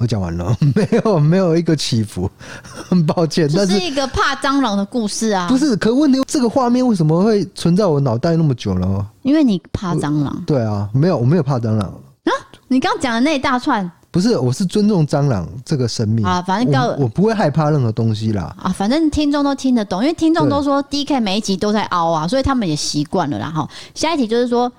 [0.00, 2.28] 我讲完了， 没有没有一个起伏，
[2.88, 3.46] 很抱歉。
[3.46, 5.46] 这是一个怕蟑螂的故事啊。
[5.46, 9.06] 不是，可问题这个画面为什么会存在我脑袋那么久了？
[9.22, 10.42] 因为你怕蟑螂。
[10.46, 12.32] 对啊，没有，我没有怕蟑螂啊。
[12.68, 16.40] 你刚讲的那一大串，不是，我是尊重蟑螂这个生命啊。
[16.40, 18.56] 反正告我，我不会害怕任何东西啦。
[18.58, 23.50] 啊，反正听众都听得懂，因为听众都说 DK 每一集都在凹啊，所以他们也习惯了啦。
[23.50, 24.72] 哈，下一题就是说。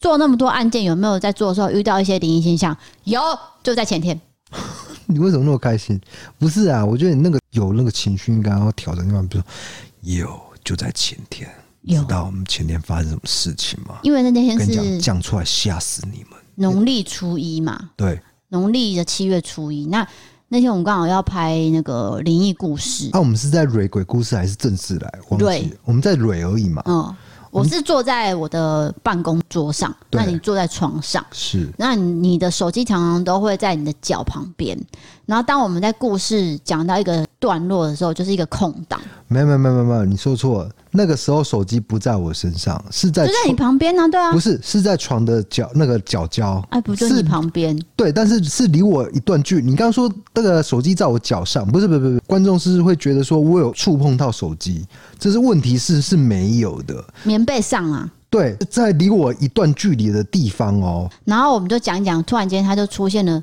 [0.00, 2.76] 做那么多案件，有没有在做的时候遇到一些灵异现象？
[3.04, 3.20] 有，
[3.62, 4.20] 就在前天。
[5.06, 6.00] 你为什么那么开心？
[6.38, 9.06] 不是啊，我觉得你那个有那个情绪应该要调整。
[9.06, 9.50] 地方，比如说
[10.02, 11.48] 有，就在前天。
[11.82, 13.98] 有知道我们前天发生什么事情吗？
[14.04, 16.38] 因为那天是讲出来吓死你们。
[16.54, 19.86] 农历初一嘛，对，农历的七月初一。
[19.86, 20.06] 那
[20.46, 23.08] 那天我们刚好要拍那个灵异故事。
[23.12, 25.12] 啊，我们是在蕊鬼故事还是正式来？
[25.38, 26.82] 蕊，我们在蕊而已嘛。
[26.86, 27.16] 嗯。
[27.52, 31.70] 我是坐在我的办公桌上，嗯、那你坐在床上，是。
[31.76, 34.76] 那你的手机常常都会在你的脚旁边。
[35.26, 38.98] 然后当我们在故事讲到一个段落的时候，就是一个空档。
[39.28, 40.70] 没有没有没有没有，你说错了。
[40.94, 47.76] 那个时候手机不在我身上，是在就在你旁边呢、啊，对啊，不是是在床的角那个角角，哎，不就你旁边？
[47.96, 49.70] 对，但是是离我一段距离。
[49.70, 54.86] 你刚刚说那个手机在我脚上，不是不是不是，观众是会觉得说我有触碰到手机，
[55.18, 61.10] 这是问题是是没有的，棉被上啊，对，在离我一段距离的地方哦。
[61.24, 63.42] 然后我们就讲一讲，突然间他就出现了。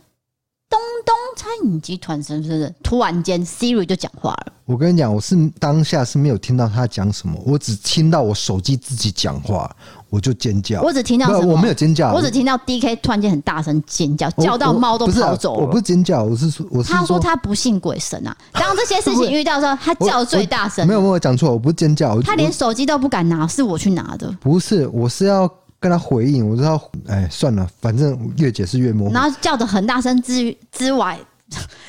[0.69, 2.71] 东东餐饮集团是不是？
[2.83, 4.53] 突然间，Siri 就讲话了。
[4.65, 9.75] 我跟你讲，我是当下是没有听到他讲什么，我只听到我手机自己讲话，
[10.11, 10.79] 我就尖叫。
[10.83, 11.53] 我只听到什么？
[11.53, 15.61] 我没有尖叫，我只听到 DK 突然间很大声尖叫，叫到猫都跑走了。
[15.61, 18.37] 我不是尖叫，我是说，我是他说他不信鬼神啊。
[18.53, 20.85] 当这些事情遇到的时候，他叫最大声。
[20.87, 24.31] 没有没有讲错，我不是尖叫，他连手机都不敢拿，是我去拿的。
[24.39, 25.51] 不是，我是要。
[25.79, 29.13] 跟他回应，我知道，哎，算了，反正越解释越模糊。
[29.13, 31.17] 然后叫的很大声之余之外，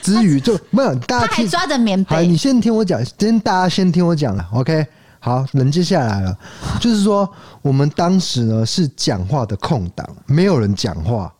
[0.01, 0.95] 之余 就没有。
[1.01, 2.17] 大家他还抓着棉被。
[2.17, 4.87] 好，你先听我讲，今天大家先听我讲了，OK？
[5.19, 6.39] 好，冷静下来了。
[6.81, 7.29] 就是说，
[7.63, 11.31] 我们当时呢是讲话的空档，没有人讲话，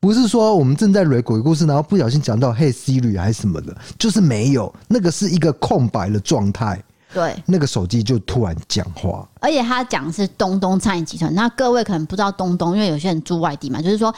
[0.00, 6.82] 不是说我们正在捋鬼故事，然后不小心讲到嘿 Siri 还是什么的，就是没有，那个是一个空白的状态。
[7.12, 11.34] 对，那个手机就突然讲话，而且他讲的是东东餐饮集团。
[11.34, 14.14] 那各位可能不知道东东，因为有些人住外地嘛，就是说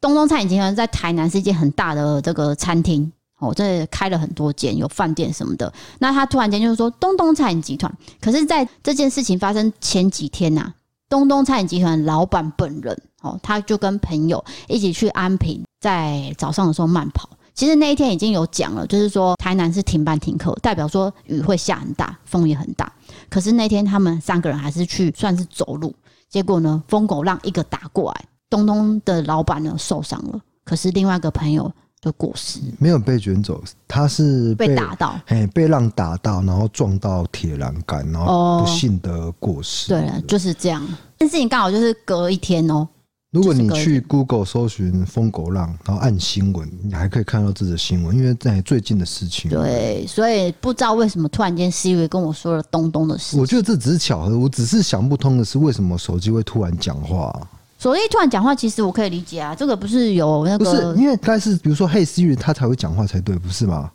[0.00, 5.72] 东东餐饮集团在台南是一间很大的这个餐厅哦，这开了很多间，有饭店什么的。
[5.98, 10.74] 那他突然间就是说东东餐饮集团，可是在这件事情发生前几天呐、啊，
[11.08, 17.28] 东东餐饮集团老板本人哦，他就跟朋友一起去安平，在早上的时候慢跑。
[17.54, 22.90] 其实那一天已经有讲了，就是说台南是停班停课，代表说雨会下很大，风也很大。
[23.28, 25.94] 可是那天他们三个人还是去算是走路，
[26.28, 39.92] 结果呢，疯狗浪一个打过来，东东的老板呢受伤了，可是另外一个朋友就过世，没有被卷走，他是被，被打到，嘿，被浪打到，然后撞到铁栏杆，然后不幸的过世。
[39.92, 40.82] 哦、对了，就是这样。
[41.18, 42.88] 这件事情刚好就是隔一天哦。
[43.32, 49.50] 如果你去 Google 搜寻“疯狗浪”，然后按新闻，你还可以看到这则新闻，因为在最近的事情。
[49.50, 53.38] 对，所以不知道为什么突然间 Siri 跟我说了东东的事。
[53.40, 57.34] 我觉得这只是巧合，我只是想不通的是为什么手机会突然讲话。
[57.78, 63.90] 手机突然讲话，其实我可以理解啊，这个不是有那个，不是因为该是比如说 Hey Siri，他才会讲话才对，不是吗？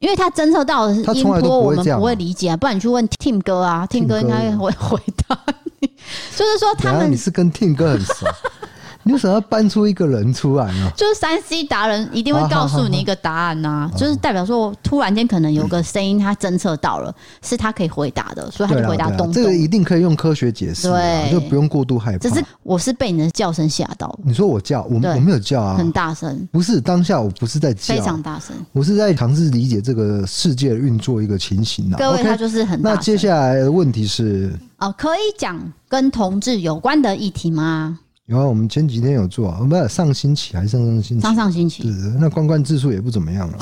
[0.00, 2.56] 因为他侦测到的是音波，我们不会理解啊。
[2.56, 5.38] 不然你去问 Tim 哥啊，Tim 哥应该会回答
[5.78, 5.86] 你。
[6.34, 8.26] 就是说他们，你是跟 Tim 哥很熟。
[9.02, 10.90] 你为什么要搬出一个人出来呢？
[10.96, 19.32] 就是三 C 达人一定会告诉你一个答案呐、啊，就是代表说突然间可能有个声音，他侦测到了，是他可以回答的，所以他就回答东东。
[19.32, 22.18] 这个一定可以用科学解释，对，就不用过度害怕。
[22.18, 24.16] 只是我是被你的叫声吓到。
[24.22, 26.48] 你说我叫，我我没有叫啊，很大声。
[26.52, 28.54] 不是当下我不是在叫，非常大声。
[28.72, 31.96] 我是在尝试理解这个世界运作一个情形啊。
[31.98, 32.96] 各位，他就是很大声。
[32.96, 35.58] 那接下来的问题是哦，可以讲
[35.88, 37.98] 跟同志有关的议题吗？
[38.30, 41.20] 有啊，我们前几天有做啊，不是上星期还是上上星期？
[41.20, 41.82] 上上星期。
[41.82, 41.90] 对，
[42.20, 43.58] 那观看字数也不怎么样了。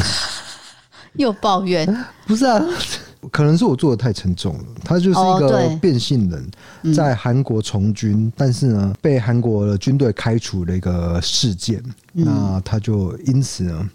[1.16, 2.04] 又抱怨？
[2.26, 2.62] 不是啊，
[3.32, 4.64] 可能是我做的太沉重了。
[4.84, 11.82] 他就是一个变性人，在韩国从军，但是呢，被韩国的军队开除的一个事件。
[12.12, 13.90] 那他就因此呢，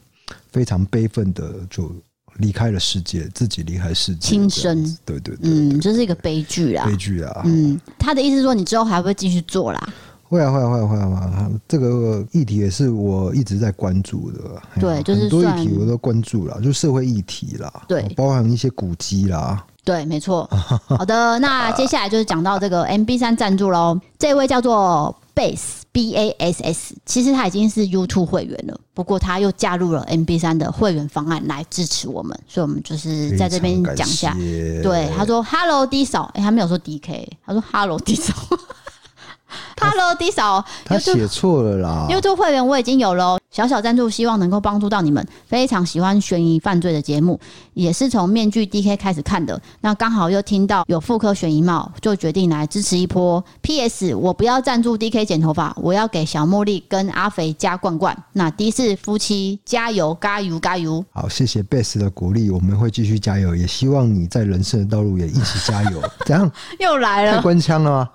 [0.52, 1.96] 非常悲愤的就
[2.38, 4.84] 离开了世界，自己离开世界，轻生。
[5.06, 7.44] 对对对，嗯，这是一个悲剧啊，悲剧啊。
[7.46, 9.94] 嗯，他的意思是说，你之后还会继续做啦？
[10.34, 11.52] 会啊会啊会啊会啊！
[11.68, 14.40] 这个议题也是我一直在关注的。
[14.80, 19.64] 对，就是很多议题我都关注了，就社会议题啦，对，包含一些古迹啦。
[19.86, 20.50] 对，没错。
[20.88, 24.00] 好的，那接下来就是讲到这个 MB 三赞助喽。
[24.18, 34.34] 这位叫做 Bass B A S S，其实他已经是 YouTube 会员了，不过他又加入了 MB 三的会员方案来支持我们，所以我们就是在这边讲一下。
[34.82, 38.34] 对，他说 Hello D 嫂，哎，他没有说 DK，他说 Hello D 嫂。
[39.84, 42.08] Hello，弟嫂，他写错了啦。
[42.10, 45.26] YouTube 会员我已经有了，小小赞助，希望能够帮助到你们。
[45.46, 47.40] 非常喜欢悬疑犯罪的节目，
[47.74, 49.60] 也是从面具 DK 开始看的。
[49.82, 53.44] 那刚好又听到有妇科悬疑帽，就决定来支持一波。
[53.62, 58.18] PS，我不要赞助 DK 剪头发，我要给小茉莉跟阿肥加罐罐。
[58.32, 61.04] 那的士夫妻加油，加油，加油！
[61.12, 66.02] 好，谢谢 Bess 的鼓励，我们会继续加油，也希望你在人生的道路也一起加油。
[66.26, 66.50] 怎样？
[66.80, 67.36] 又来了？
[67.36, 68.10] 太官腔了吗？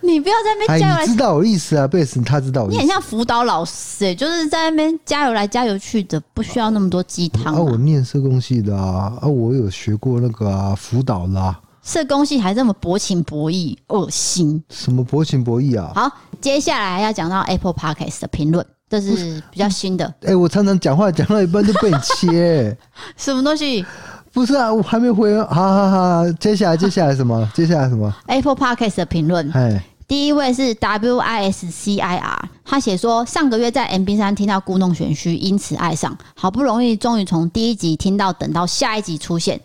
[0.00, 2.76] 你不要在那边加油，你知道我意思啊，贝斯他知道我意思。
[2.76, 7.60] 你很像辅导老师哎、欸，就是在那边加油来加油去的，不需要那么多鸡汤啊。
[7.60, 11.58] 我念社工系的啊，啊，我有学过那个啊辅导啦。
[11.82, 14.62] 社工系还这么薄情薄义，恶心！
[14.68, 15.90] 什么薄情薄义啊？
[15.94, 16.10] 好，
[16.40, 20.06] 接下来要讲到 Apple Podcast 的评论，这是比较新的。
[20.20, 22.76] 哎、欸，我常常讲话讲到一半就被你切，
[23.18, 23.84] 什么东西？
[24.32, 25.36] 不是啊，我还没回。
[25.42, 27.50] 好好好，接下来接下来什么？
[27.52, 29.50] 接下来什么？Apple Podcast 的评论。
[29.50, 39.58] 哎，第一位是 W I S C I R，他写说上个月在 M B 三听到故弄玄虚，因此爱上，好不容易终于从第一集听到，等到下一集出现，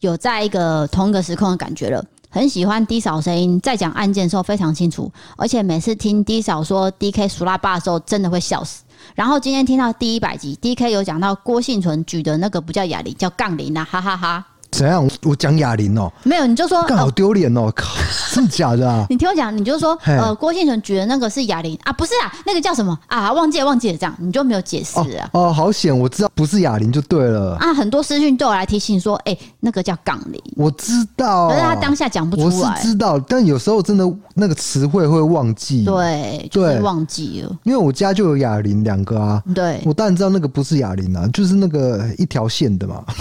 [0.00, 2.04] 有在一个同一个时空的感觉了。
[2.28, 8.82] 很喜欢低嫂声音，在讲案件的时候非常清楚，而且每次听低嫂说 DK 熟拉巴的时候，真的会笑死。
[9.14, 14.44] 然后今天听到第一百集，DK 有讲到郭幸存举的那个不叫哑铃，叫杠铃啊，哈哈，哈。
[14.74, 15.08] 怎样？
[15.22, 17.94] 我讲哑铃哦，没有，你就说刚好丢脸哦， 靠，
[18.32, 19.06] 真的假的啊？
[19.10, 23.32] 你听我讲，你就说呃，郭庆成举的那个是哑铃啊，不是啊，那个叫什么啊？
[23.32, 25.30] 忘记了，忘记了，这样你就没有解释啊？
[25.32, 27.72] 哦，好险，我知道不是哑铃就对了啊。
[27.72, 32.70] 很多私讯都有来提醒说，哎，那个叫杠铃，我知道，可是他当下讲不出来。
[32.70, 37.56] 我是知道，但有时候真的那个词汇会忘记，对，对，忘记了。
[37.62, 43.02] 因为我家就有哑铃两个啊，对，我当然知道那个不是哑铃啊，就是那个一条线的嘛。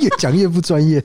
[0.00, 1.04] 越讲越不专业。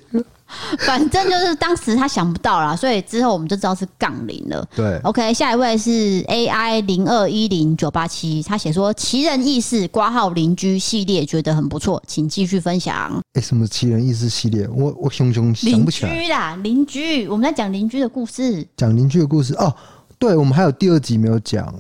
[0.78, 4.64] 反正就是当时他想不到啦，所以之后我们就知道是杠铃了。
[4.76, 5.90] 对，OK，下一位是
[6.26, 13.12] AI 零二一零九八七，他写说奇人异事挂号邻居系列觉得很不错，请继续分享。
[13.34, 14.68] 哎、欸，什么奇人异事系列？
[14.68, 16.14] 我我熊熊想不起来。
[16.14, 18.66] 邻居啦，邻居，我们在讲邻居的故事。
[18.78, 19.76] 讲邻居的故事哦，
[20.20, 21.74] 对，我们还有第二集没有讲。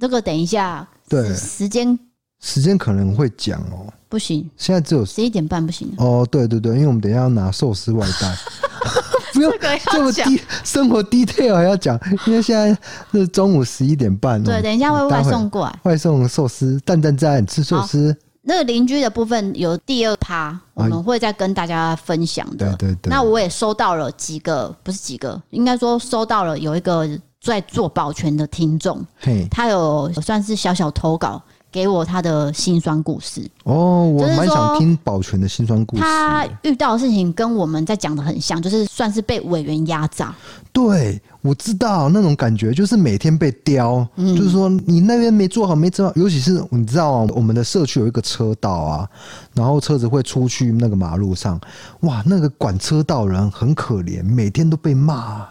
[0.00, 1.96] 这个等一下，对，时间
[2.40, 3.92] 时间可能会讲哦。
[4.16, 6.26] 不行，现在只有十一点半不行哦。
[6.30, 8.34] 对对对，因为我们等一下要拿寿司外带，
[9.34, 9.52] 不用
[9.92, 12.74] 这么低生活 detail 还要讲，因为现在
[13.12, 14.42] 是中午十一点半。
[14.42, 18.16] 对，等一下会外送过来，外送寿司，蛋蛋在，吃寿司。
[18.40, 22.74] 那个邻居的部分有第二趴，我们会再跟大家分享的。
[22.76, 23.10] 对对对。
[23.10, 27.06] 那我也收到了几个，不是几个，应该说收到了有一个
[27.42, 29.04] 在做保全的听众，
[29.50, 31.42] 他有算是小小投稿。
[31.76, 36.02] 给我他的辛酸故事哦，我蛮想听保全的辛酸故事。
[36.02, 40.34] 他遇到的事情跟我们在讲的很像，就是算是被委员压榨。
[40.72, 46.12] 对，我知道那种感觉，就是每天被刁，嗯、就是说你那边没做好，没做好。
[46.16, 49.06] 尤其是你知道啊，我们的社区有一个车道啊，
[49.52, 51.60] 然后车子会出去那个马路上，
[52.00, 55.46] 哇，那个管车道人很可怜，每天都被骂。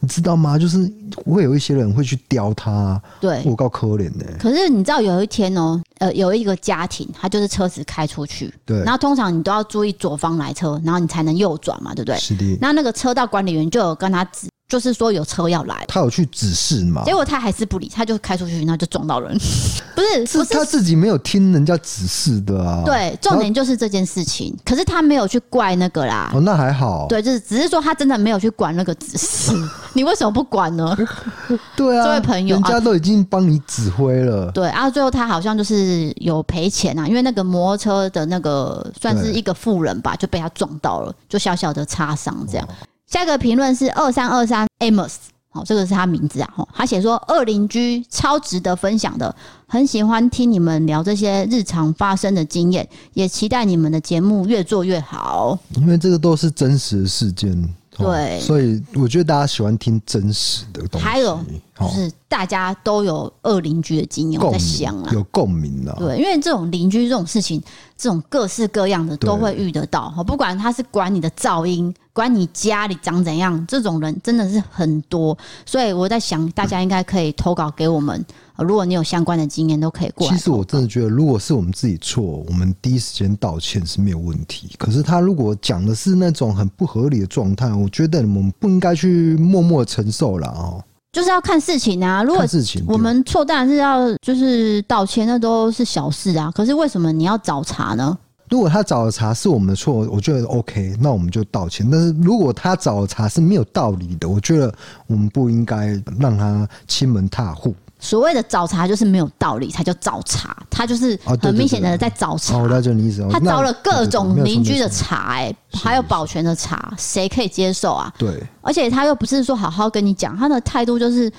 [0.00, 0.58] 你知道吗？
[0.58, 0.90] 就是
[1.26, 4.26] 会有一些人会去刁他，对，我够可怜的。
[4.38, 12.18] 可是你知道有一天哦，呃，有一个家庭，他就是车子开出去，对，然后通常你都要注意左方来车，然后你才能右转嘛，对不对？
[12.18, 12.58] 是的。
[12.60, 14.48] 那那个车道管理员就有跟他指。
[14.70, 17.02] 就是说有车要来，他有去指示嘛？
[17.04, 19.36] 结果他还是不理，他就开出去，然后就撞到人。
[19.96, 22.82] 不是，是他自己没有听人家指示的啊。
[22.86, 24.56] 对，重点就是这件事情。
[24.64, 26.30] 可是他没有去怪那个啦。
[26.32, 27.06] 哦，那还好。
[27.08, 29.52] 对，就是只是说他真的没有去管那个指示。
[29.92, 30.96] 你为什么不管呢？
[31.76, 34.50] 对啊，这位朋友，人家都已经帮你指挥了。
[34.52, 42.68] 对啊，最后他好像就是有赔钱啊，因为那个摩托车的那个算是一个富人吧，就被他撞到了，就小小的擦伤这样。
[43.10, 45.14] 下一个评论是二三二三 Amos，
[45.48, 49.34] 好，这个是他名字啊，吼，他写说二邻居超值得分享的，
[49.66, 57.74] 很喜欢听你们聊这些日常发生的经验，也期待你们的节目越做越好，因为这个都是真实的事件。
[57.98, 61.06] 对，所以我觉得大家喜欢听真实的东西。
[61.06, 61.38] 还有
[61.78, 65.92] 就是大家都有二邻居的经验，我在想啊，有共鸣的。
[65.98, 67.60] 对，因为这种邻居这种事情，
[67.98, 70.08] 这种各式各样的都会遇得到。
[70.26, 75.36] 不管他是管你的噪音，管你家里长怎样，这种人真的是很多。
[75.64, 78.22] 所以我在想，大家应该可以投稿给我们。
[78.58, 80.36] 如果你有相关的经验，都可以过来。
[80.36, 84.68] 其实我真的觉得，如果是我们自己错，我们第一时间道歉是没有问题。
[84.78, 90.84] 可是他如果讲的是那种很不合理的状态，我觉得我们不应该去默默承受了哦。
[91.12, 96.52] 就是要看事情啊，如果事情我们错，当然是要就是道歉，那都是小事啊。
[96.54, 98.16] 可是为什么你要找茬呢？
[98.50, 101.88] 如果他找的茬是我们的错，我觉得 OK，那我们就道歉。
[101.88, 104.74] 但是如果他找的茬是没有道理的，我觉得
[105.06, 107.72] 我们不应该让他亲门踏户。
[108.00, 112.56] 所谓的找茬就是没有道理才叫找茬，他就是很明显的在找茬。
[112.56, 113.24] 哦，那就你意思。
[113.30, 118.12] 他招了各种邻居的茬，哎，还有保全的茬，谁可以接受啊？
[118.18, 118.42] 对。
[118.62, 121.30] 而且他又不是说好好跟你讲，他的态度就是。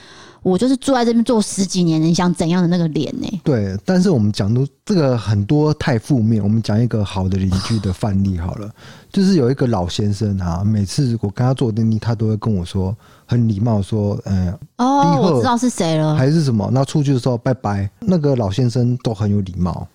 [0.44, 3.42] 我就是住在这边做十几年，你想怎样的那个脸呢？
[3.44, 8.70] 对，但是我们讲都这个很多太负面，我们讲一个好的邻居的范例好了，
[9.12, 16.70] 就是有一个老先生啊，每次我跟他坐电梯，他都会跟我说很礼貌说，嗯，哦，我知道是谁了，还是什么？
[16.74, 19.88] 那出去的时候拜拜，那个老先生都很有礼貌。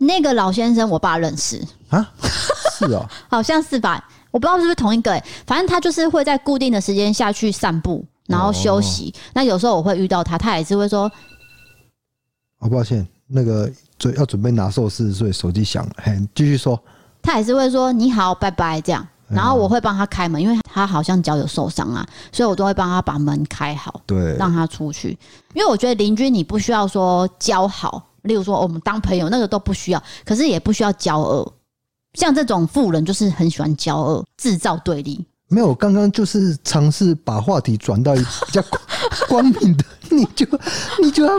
[0.00, 2.08] 那个老先生，我爸认识啊，
[2.78, 4.08] 是哦， 好像是吧？
[4.30, 9.12] 我不知道是不是同一个反正他就是会在固定的时间下去散步，然后休息。
[9.12, 11.10] 哦、那有时候我会遇到他，他也是会说
[12.60, 13.68] ：“好抱歉，那个
[13.98, 16.80] 准要准备拿寿司，所以手机响了。”嘿，继续说。
[17.20, 25.18] 他也是会说：“你好，拜拜。”这样，然后我会帮他开门，因为他好像脚有受伤啊，所以我都会帮他把门开好，对，让他出去。
[25.54, 31.52] 因为我觉得邻居你不需要说交好，例如说我们当朋友那个都不需要，可是也不需要交恶。
[32.14, 35.24] 像这种富人就是很喜欢交恶，制造对立。
[35.48, 38.62] 没有，刚刚就是尝试把话题转到比较
[39.28, 39.84] 光明的。
[40.14, 40.46] 你就
[41.02, 41.32] 你就要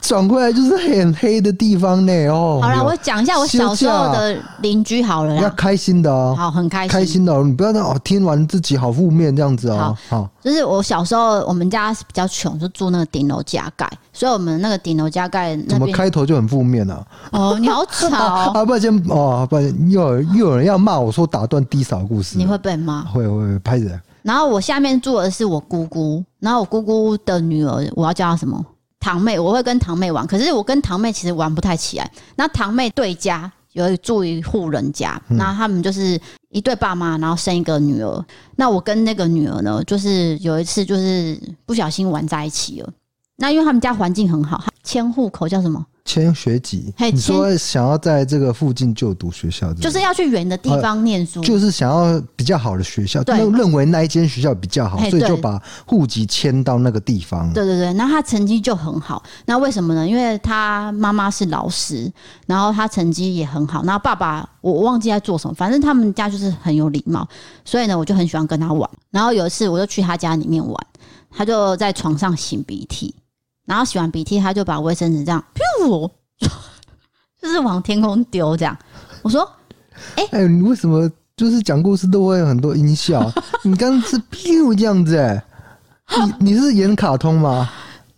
[0.00, 2.60] 转过来，就是很黑的地方呢哦。
[2.62, 6.34] 好了，我讲一下我小时候的邻居好了，要开心的哦。
[6.36, 7.42] 好，很开心，开心的哦。
[7.44, 9.96] 你不要那哦，听完自己好负面这样子哦。
[10.08, 17.04] 好，就是我小时候，我们家比较穷，就住那个顶楼加盖，所以我们那个顶楼加盖怎么开头就很负面呢？
[17.32, 18.16] 哦，你好吵
[18.52, 18.64] 啊！
[18.64, 23.02] 不然先哦，不然又有又有人要骂我说打断低嫂故事，你会被骂？
[23.02, 23.86] 会会会拍着。
[24.26, 28.60] 然后我下面住的是我姑姑，然后我姑姑的女儿，我要叫她什么？
[28.98, 29.38] 堂妹。
[29.38, 32.10] 我会跟堂妹玩，可是我跟堂妹其实玩不太起来。
[32.34, 38.24] 那堂妹对家有住一户人家，那他们就是一对爸妈，然后生一个女儿。
[38.56, 42.92] 那我跟那个女儿呢，就是有一次就是不小心玩在一起了。
[43.36, 45.86] 那因为他们家环境很好，迁户口叫什么？
[46.06, 57.52] 迁学籍，你说想要在这个附近就读学校，就是要去远的地方念书，就是想要比较好的学校，对，认为那一间学校比较好，所以就把户籍迁到那个地方。
[57.52, 60.08] 对对对，那他成绩就很好，那为什么呢？
[60.08, 62.10] 因为他妈妈是老师，
[62.46, 67.28] 然后他成绩也很好，然后爸爸我忘记在做什么，反正他们家就是很有礼貌，
[67.64, 68.88] 所以呢，我就很喜欢跟他玩。
[69.10, 70.86] 然后有一次，我就去他家里面玩，
[71.30, 73.14] 他就在床上擤鼻涕。
[73.66, 75.44] 然后洗完鼻涕，他就把卫生纸这样，
[75.82, 76.10] 噗，
[77.42, 78.76] 就是往天空丢这样。
[79.22, 79.42] 我说
[80.16, 83.30] ：“哎、欸，哎、你为什么就是讲故事都会有很多音效？
[83.62, 85.42] 你刚刚是噗这样子、欸？
[86.06, 87.68] 哎，你你是演卡通吗？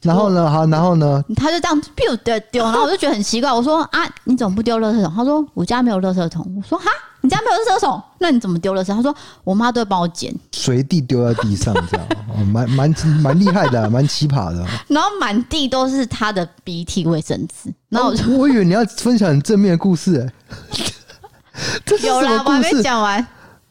[0.03, 0.49] 然后呢？
[0.51, 1.23] 好，然后呢？
[1.37, 3.53] 他就这样噗的丢，然后我就觉得很奇怪。
[3.53, 5.13] 我说：啊，你怎么不丢垃圾桶？
[5.15, 6.45] 他说：我家没有垃圾桶。
[6.57, 6.87] 我说：哈。”
[7.21, 8.95] 你家没有垃圾桶，那你怎么丢垃圾？
[8.95, 12.07] 他说我妈都会帮我捡，随地丢在地上这样，
[12.47, 14.65] 蛮蛮蛮厉害的，蛮奇葩的。
[14.87, 17.75] 然后满地都是他的鼻涕卫生纸。
[17.89, 20.31] 然后我，哦、我以为你要分享很正面的故事，
[20.79, 23.27] 哎，有啦，我还没讲完。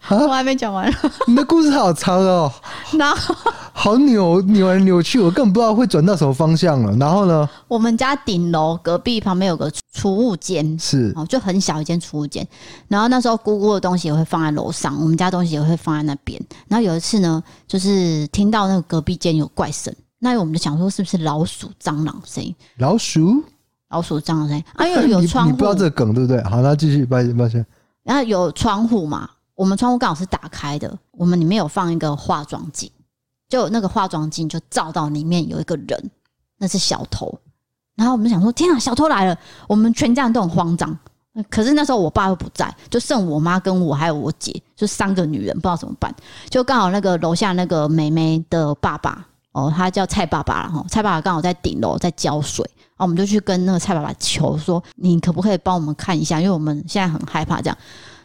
[0.10, 0.92] 我还没讲完，
[1.28, 2.52] 你的故事好长哦，
[2.98, 3.36] 然后
[3.74, 6.96] 好扭扭来扭去，我根本不知道会转到什么方向了。
[6.98, 12.48] 然后呢，我们家顶楼隔壁旁边有个储物间，是哦，就很小一间储物间。
[12.88, 16.42] 然后那时候姑姑的东西也会放在楼上，我们家东西也会放在那边。
[16.68, 22.56] 然后有一次呢，就是听到那个隔壁间有怪声，那我们就想说是不是老鼠、蟑螂声音？
[22.78, 23.44] 老鼠、
[23.90, 24.64] 老鼠、蟑螂声音？
[24.76, 26.42] 啊，因为有 窗户，你不知道这个梗对不对？
[26.44, 27.66] 好，那继续，抱歉，抱歉。
[28.04, 29.30] 然后有窗户嘛。
[29.58, 32.90] 我们窗户刚好是打开的，我们里面有放一个化妆镜，
[33.50, 36.12] 就那个化妆镜就照到里面有一个人，
[36.60, 37.34] 那是小偷。
[37.96, 39.36] 然后我们想说，天啊，小偷来了！
[39.68, 40.96] 我们全家人都很慌张。
[41.50, 46.14] 可是那时候我爸又不在，就剩我妈跟我还有我姐，就三个女人，不知道怎么办。
[46.50, 50.86] 就刚好那个楼下那个妹妹的爸爸，哦，他叫蔡爸爸了哈。
[50.88, 56.40] 蔡爸爸刚好在顶楼在浇水，然后我们就去跟那个蔡爸爸求说，你可不可以帮我们看一下？
[56.40, 57.78] 因为我们现在很害怕这样。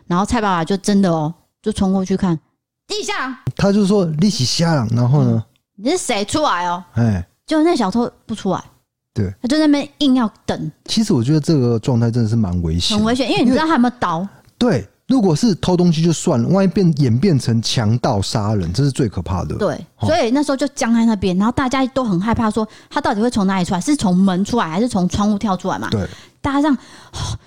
[0.07, 1.33] 然后蔡爸爸就真的哦，
[1.63, 2.39] 就冲过去看
[2.87, 4.87] 地下，他就说你是瞎了。
[4.91, 5.45] 然后呢，
[5.77, 6.83] 你是谁出来哦？
[6.95, 8.63] 哎，就那小偷不出来，
[9.15, 10.71] 对，他就在那边硬要等。
[10.85, 14.27] 其实我觉得这个状态真的是蛮危险，很危险，因为你知道他有没有刀？
[14.59, 19.57] 对，如果是偷东西就算了，万一变演变成强盗杀人，这是最可怕的。
[19.57, 23.81] 对，所以那时候就僵在那边，然后大家都很害怕，说他到底会从哪里出来？
[23.81, 25.89] 是从门出来，还是从窗户跳出来嘛？
[25.91, 26.07] 对，
[26.41, 26.79] 大家这样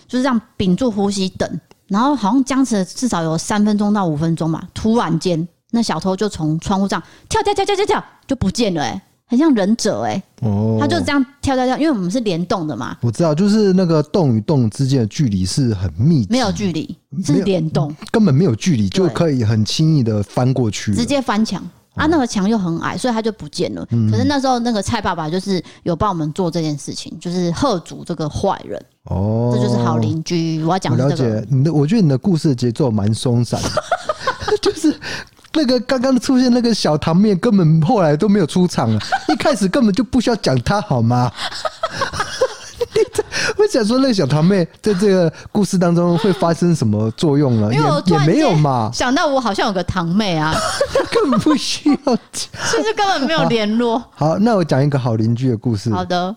[0.08, 1.62] 就是这样屏住呼吸等。
[1.88, 21.64] 然后好像僵持了至少有三分钟到五分钟吧，突然间那小偷就从窗户上跳跳跳跳跳跳就不见了，欸，哎，很像忍者哎，欸，哦，他就这样跳跳跳，因为我们是联动的嘛，我知道，就是那个洞与洞之间的距离是很密，没有距离，是联动，根本没有距离就可以很轻易的翻过去，直接翻墙。
[21.96, 23.86] 啊，那个墙又很矮，所以他就不见了。
[23.92, 28.82] 嗯、可是那时候那个蔡爸爸就是有帮我们做这件事情，就是吓阻这个坏人。
[29.06, 30.64] 哦，这就是好邻居。
[30.64, 35.00] 我要讲、这个、了解你的，我觉得你的故事节奏蛮松散的， 就是
[35.54, 41.32] 那个刚刚出现那个小堂面，根本后来都没有出场了，一开始根本就不需要讲他好吗？
[43.76, 47.70] 我想说，那个小堂妹在这个故事当中会发生什么作用呢？
[47.74, 48.90] 也也没有嘛。
[48.94, 50.56] 想到我好像有个堂妹啊，
[51.12, 54.02] 根本不需要讲，甚至根本没有联络。
[54.16, 55.92] 好，那我讲一个好邻居的故事。
[55.92, 56.34] 好的。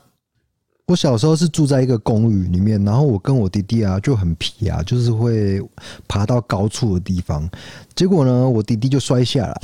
[0.86, 5.62] 我小时候是住在一个公寓里面，然后我跟我弟弟啊就很皮啊，就是会
[6.09, 7.49] 爬到高处的地方。
[7.95, 9.61] 结果呢，我弟弟就摔下来，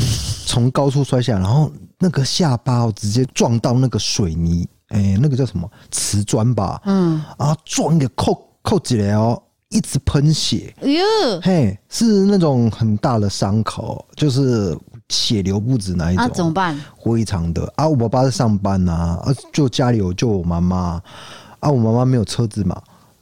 [0.46, 6.80] 从高处摔下来，然后那个下巴哦直接撞到那个水泥，哎、欸，那个叫什么瓷砖吧？
[6.84, 10.74] 嗯，啊，撞一个扣扣起来哦，一直喷血。
[10.80, 11.00] 哎呦，
[11.42, 14.76] 嘿，是那种很大的伤口，就是。
[15.10, 16.74] 血流不止那一种，怎么办？
[17.04, 17.86] 非常的啊！
[17.86, 21.00] 我爸爸在上班呐，啊，就家里有就我妈妈
[21.60, 22.80] 啊，我妈妈没有车子嘛，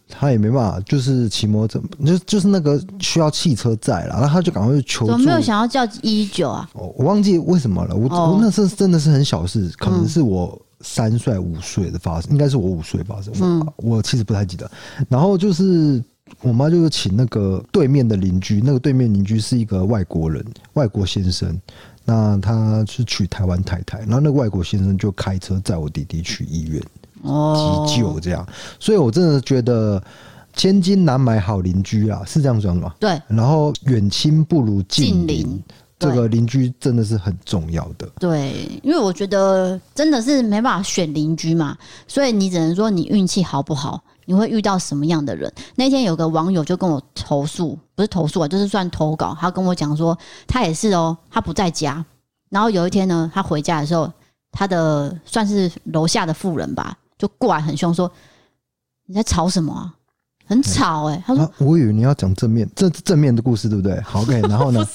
[0.09, 5.13] 她也没办法，就是骑摩托车，就就是那个需要汽车载了，然后他就赶快去求助。
[5.13, 6.71] 怎么没有想要叫一一九啊？
[6.73, 14.71] 我我忘记为什么了，我、哦、我那是真的是很小事，可能是我三岁五岁的发生，应该是我五岁发生，嗯，我其实不太记得。
[15.09, 16.03] 然后就是。
[16.41, 21.61] 我妈就是请那个对面的邻居，那个对面邻居是一个外国人，外国先生。
[22.07, 26.81] 那他是娶台湾太太，然后那个外国先生就开车载我弟弟去医院
[27.23, 28.49] 急救，这样。
[28.81, 30.03] 所以我真的觉得
[30.55, 32.95] 千金难买好邻居啊，是这样说吗？
[32.99, 33.21] 对。
[33.29, 35.63] 然后远亲不如近邻，
[36.11, 38.09] 这个邻居真的是很重要的。
[38.19, 41.77] 对，因为我觉得真的是没办法选邻居嘛，
[42.07, 44.03] 所以你只能说你运气好不好。
[44.25, 45.53] 你会遇到什么样的人？
[45.75, 49.37] 那天有个网友就跟我投诉，不是投诉啊，就是算投稿。
[49.39, 52.03] 他跟我讲说，他也是哦，他不在家。
[52.49, 54.11] 然后有一天呢，他回家的时候，
[54.53, 58.11] 他的算是楼下的妇人吧，就过来很凶说
[59.07, 59.93] ：“你在吵什么啊？
[60.53, 64.41] 很吵哎、欸。”他说、啊：“我以为你要讲正面，正正面的故事，对不对？”好，OK。
[64.43, 64.85] 然后呢？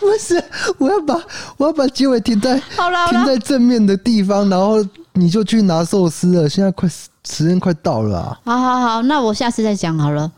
[0.00, 0.42] 不是，
[0.78, 1.14] 我要把
[1.56, 6.48] 我要把结尾停在好了，停在正面的地方，然后你就去拿寿司了。
[6.48, 8.40] 现在快时间快到了啊！
[8.44, 10.30] 好好好，那我下次再讲好了。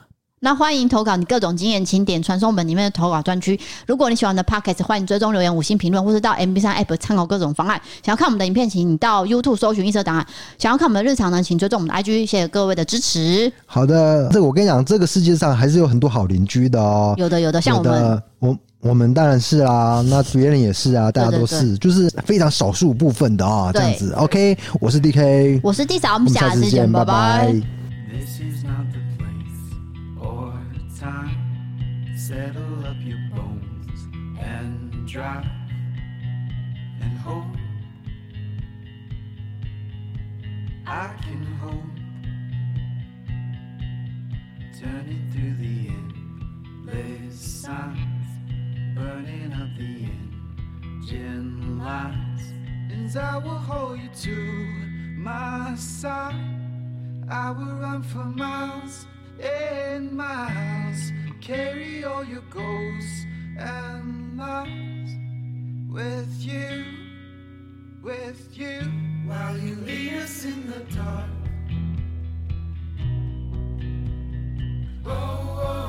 [0.45, 3.59] 那欢迎投稿你各种经验，请点传送门里面的投稿专区。
[3.87, 7.81] 如果你喜欢的 Podcast，欢迎追踪留言、五星评论，或是到 MB3 App 参考各种方案。
[8.05, 10.27] 想要看我们的影片，请你到 YouTube 搜寻“一色档案”。
[10.59, 12.27] 想要看我们的日常呢，请追踪我们的 IG。
[12.27, 13.53] 谢谢各位的支持。
[13.67, 17.15] 好的，这个我跟你讲，这个世界上还是有很多好邻居的哦。
[17.19, 18.59] 有的，有的，像我们，我。
[18.81, 24.13] 我们当然是啦，那别人也是啊，大家都是，就是非常少数部分的啊，这样子。
[24.15, 27.82] OK，我是 DK，我是 D 嫂，我们下次见，拜拜。
[32.33, 34.09] Settle up your bones
[34.41, 35.45] and drive
[37.03, 37.45] and hope.
[40.87, 41.93] I can hope.
[44.81, 45.89] Turning through the
[46.89, 48.27] endless signs,
[48.95, 50.09] burning up the
[50.89, 52.45] engine lights.
[52.91, 54.37] And I will hold you to
[55.19, 56.35] my side.
[57.29, 59.05] I will run for miles
[59.39, 61.13] and miles
[61.43, 63.05] carry all your goals
[63.59, 65.11] and lies
[65.91, 66.85] with you,
[68.01, 68.81] with you,
[69.27, 71.31] while you lead us in the dark.
[75.05, 75.11] oh.
[75.11, 75.82] oh.